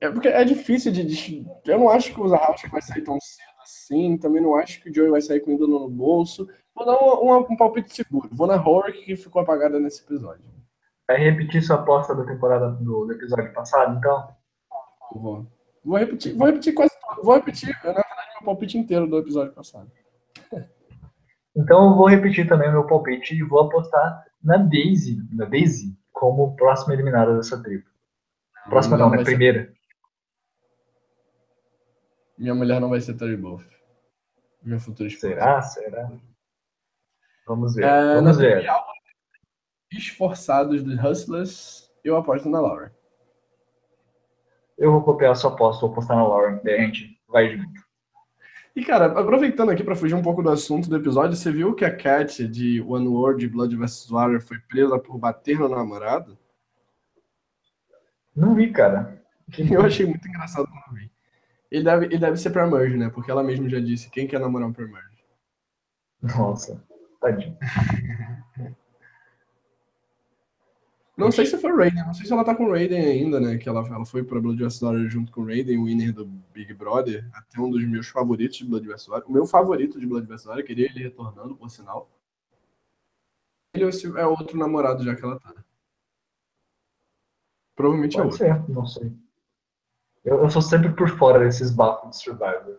[0.02, 3.46] É porque é difícil de, Eu não acho que o Zahauskas vai sair tão cedo
[3.62, 4.18] assim.
[4.18, 6.48] Também não acho que o Joey vai sair com o ídolo no bolso.
[6.74, 8.28] Vou dar um, um, um palpite seguro.
[8.32, 10.42] Vou na Horror que ficou apagada nesse episódio.
[11.06, 14.28] Vai repetir sua aposta da temporada do, do episódio passado, então?
[15.14, 15.46] Vou.
[15.84, 16.92] Vou repetir, vou repetir quase
[17.22, 19.90] Vou repetir, na verdade, meu palpite inteiro do episódio passado.
[21.54, 26.56] Então eu vou repetir também meu palpite e vou apostar na Daisy, na Daisy, como
[26.56, 27.84] próxima eliminada dessa tribo.
[28.70, 29.22] Próxima não, não né?
[29.22, 29.70] Primeira.
[32.38, 33.64] Minha mulher não vai ser Terry Buff.
[34.62, 35.34] Meu futuro esposo.
[35.34, 35.62] Será?
[35.62, 36.12] Será?
[37.46, 37.84] Vamos ver.
[37.84, 38.66] É, Vamos ver.
[39.92, 42.94] Esforçados dos Hustlers, eu aposto na Laura.
[44.78, 46.60] Eu vou copiar a sua aposta, vou apostar na Laura.
[46.64, 47.82] Daí a gente vai junto.
[48.74, 51.84] E, cara, aproveitando aqui para fugir um pouco do assunto do episódio, você viu que
[51.84, 54.08] a Cat de One World Blood vs.
[54.08, 56.38] Water foi presa por bater no namorado?
[58.34, 59.22] Não vi, cara.
[59.70, 61.11] Eu achei muito engraçado quando vi.
[61.72, 63.08] Ele deve, ele deve ser pra Merge, né?
[63.08, 65.24] Porque ela mesma já disse quem quer namorar um pra Merge.
[66.20, 66.84] Nossa,
[67.18, 67.56] tadinho.
[71.16, 73.58] Não sei se foi Raiden, não sei se ela tá com o Raiden ainda, né?
[73.58, 74.80] Que ela, ela foi pra Blood vs.
[75.12, 78.64] junto com o Raiden, o winner do Big Brother, até um dos meus favoritos de
[78.64, 79.08] Blood vs.
[79.26, 80.46] O meu favorito de Blood vs.
[80.64, 82.10] queria ele retornando, por sinal.
[83.74, 85.54] Ele é outro namorado já que ela tá.
[87.76, 88.66] Provavelmente é Pode é outro.
[88.66, 89.12] Ser, não sei.
[90.24, 92.78] Eu, eu sou sempre por fora desses bafos de Survivor.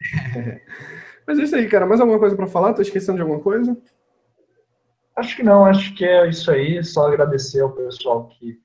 [1.26, 1.86] Mas é isso aí, cara.
[1.86, 2.74] Mais alguma coisa para falar?
[2.74, 3.76] Tô esquecendo de alguma coisa?
[5.16, 5.64] Acho que não.
[5.64, 6.82] Acho que é isso aí.
[6.84, 8.60] Só agradecer ao pessoal que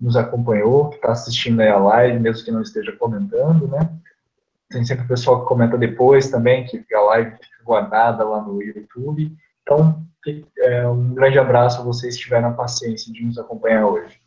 [0.00, 3.90] nos acompanhou, que está assistindo aí a live, mesmo que não esteja comentando, né?
[4.70, 8.62] tem sempre o pessoal que comenta depois também, que fica a live guardada lá no
[8.62, 9.36] YouTube.
[9.62, 10.04] Então,
[10.58, 14.20] é, um grande abraço a vocês que tiveram a paciência de nos acompanhar hoje.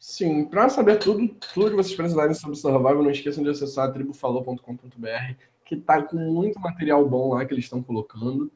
[0.00, 5.34] Sim, para saber tudo, tudo que vocês precisarem sobre Survival, não esqueçam de acessar tribufalou.com.br,
[5.62, 8.50] que está com muito material bom lá que eles estão colocando.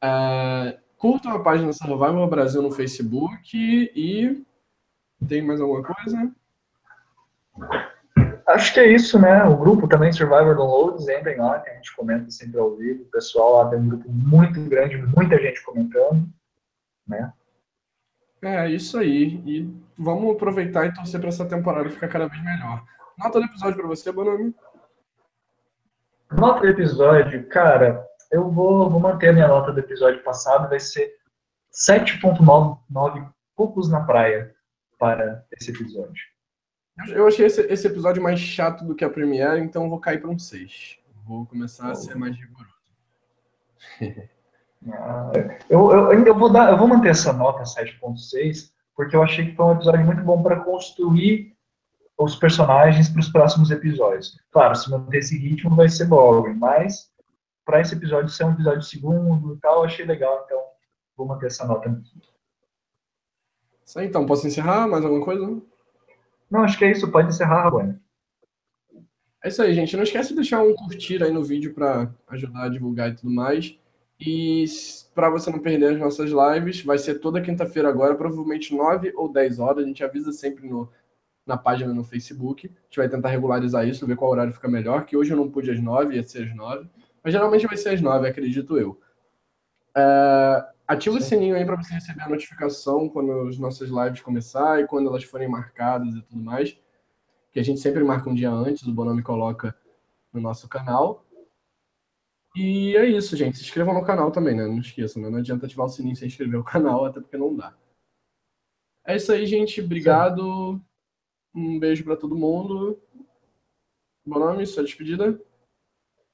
[0.00, 4.44] É, curtam a página Survival Brasil no Facebook e
[5.26, 6.32] tem mais alguma coisa?
[8.46, 9.42] Acho que é isso, né?
[9.42, 13.02] O grupo também, Survivor Downloads, entrem lá, que a gente comenta sempre ao vivo.
[13.02, 16.28] O pessoal lá tem um grupo muito grande, muita gente comentando,
[17.08, 17.32] né?
[18.42, 19.40] É, isso aí.
[19.46, 22.84] E vamos aproveitar e torcer para essa temporada ficar cada vez melhor.
[23.18, 24.54] Nota do episódio para você, Bonami?
[26.30, 30.80] Nota do episódio, cara, eu vou, vou manter a minha nota do episódio passado, vai
[30.80, 31.14] ser
[31.72, 34.54] 7.99 cocos na praia
[34.98, 36.24] para esse episódio.
[37.08, 40.20] Eu achei esse, esse, episódio mais chato do que a Premiere, então eu vou cair
[40.20, 40.98] para um 6.
[41.24, 41.92] Vou começar oh.
[41.92, 42.74] a ser mais rigoroso.
[44.92, 45.32] ah,
[45.68, 49.56] eu, eu, eu, vou dar, eu vou manter essa nota 7.6, porque eu achei que
[49.56, 51.56] foi um episódio muito bom para construir
[52.18, 54.38] os personagens para os próximos episódios.
[54.50, 57.10] Claro, se manter esse ritmo vai ser bom, mas
[57.64, 60.60] para esse episódio ser um episódio segundo e tal, eu achei legal, então
[61.16, 62.00] vou manter essa nota.
[63.84, 64.88] Isso aí, então, posso encerrar?
[64.88, 65.62] Mais alguma coisa?
[66.50, 67.10] Não, acho que é isso.
[67.10, 67.98] Pode encerrar, Raguane.
[69.44, 69.96] É isso aí, gente.
[69.96, 73.32] Não esquece de deixar um curtir aí no vídeo para ajudar a divulgar e tudo
[73.32, 73.78] mais.
[74.18, 74.64] E
[75.14, 79.30] para você não perder as nossas lives, vai ser toda quinta-feira agora, provavelmente 9 ou
[79.30, 79.84] 10 horas.
[79.84, 80.90] A gente avisa sempre no,
[81.46, 82.66] na página no Facebook.
[82.66, 85.04] A gente vai tentar regularizar isso, ver qual horário fica melhor.
[85.04, 86.88] Que hoje eu não pude às 9, ia ser às 9.
[87.22, 88.98] Mas geralmente vai ser às 9, acredito eu.
[89.94, 94.80] É, Ativa o sininho aí para você receber a notificação quando as nossas lives começar
[94.80, 96.78] e quando elas forem marcadas e tudo mais.
[97.50, 99.74] Que a gente sempre marca um dia antes, o Bonome coloca
[100.32, 101.25] no nosso canal.
[102.56, 103.58] E é isso, gente.
[103.58, 104.66] Se inscrevam no canal também, né?
[104.66, 105.28] Não esqueçam, né?
[105.28, 107.76] Não adianta ativar o sininho sem inscrever no canal, até porque não dá.
[109.06, 109.82] É isso aí, gente.
[109.82, 110.80] Obrigado.
[111.54, 112.98] Um beijo para todo mundo.
[114.24, 115.38] Bonome, sua despedida.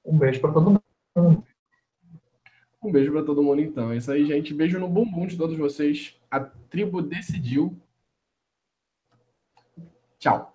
[0.04, 0.70] Um beijo para todo
[1.16, 1.44] mundo.
[2.80, 3.90] Um beijo para todo mundo, então.
[3.90, 4.54] É isso aí, gente.
[4.54, 6.16] Beijo no bumbum de todos vocês.
[6.30, 7.76] A tribo decidiu.
[10.20, 10.51] Tchau.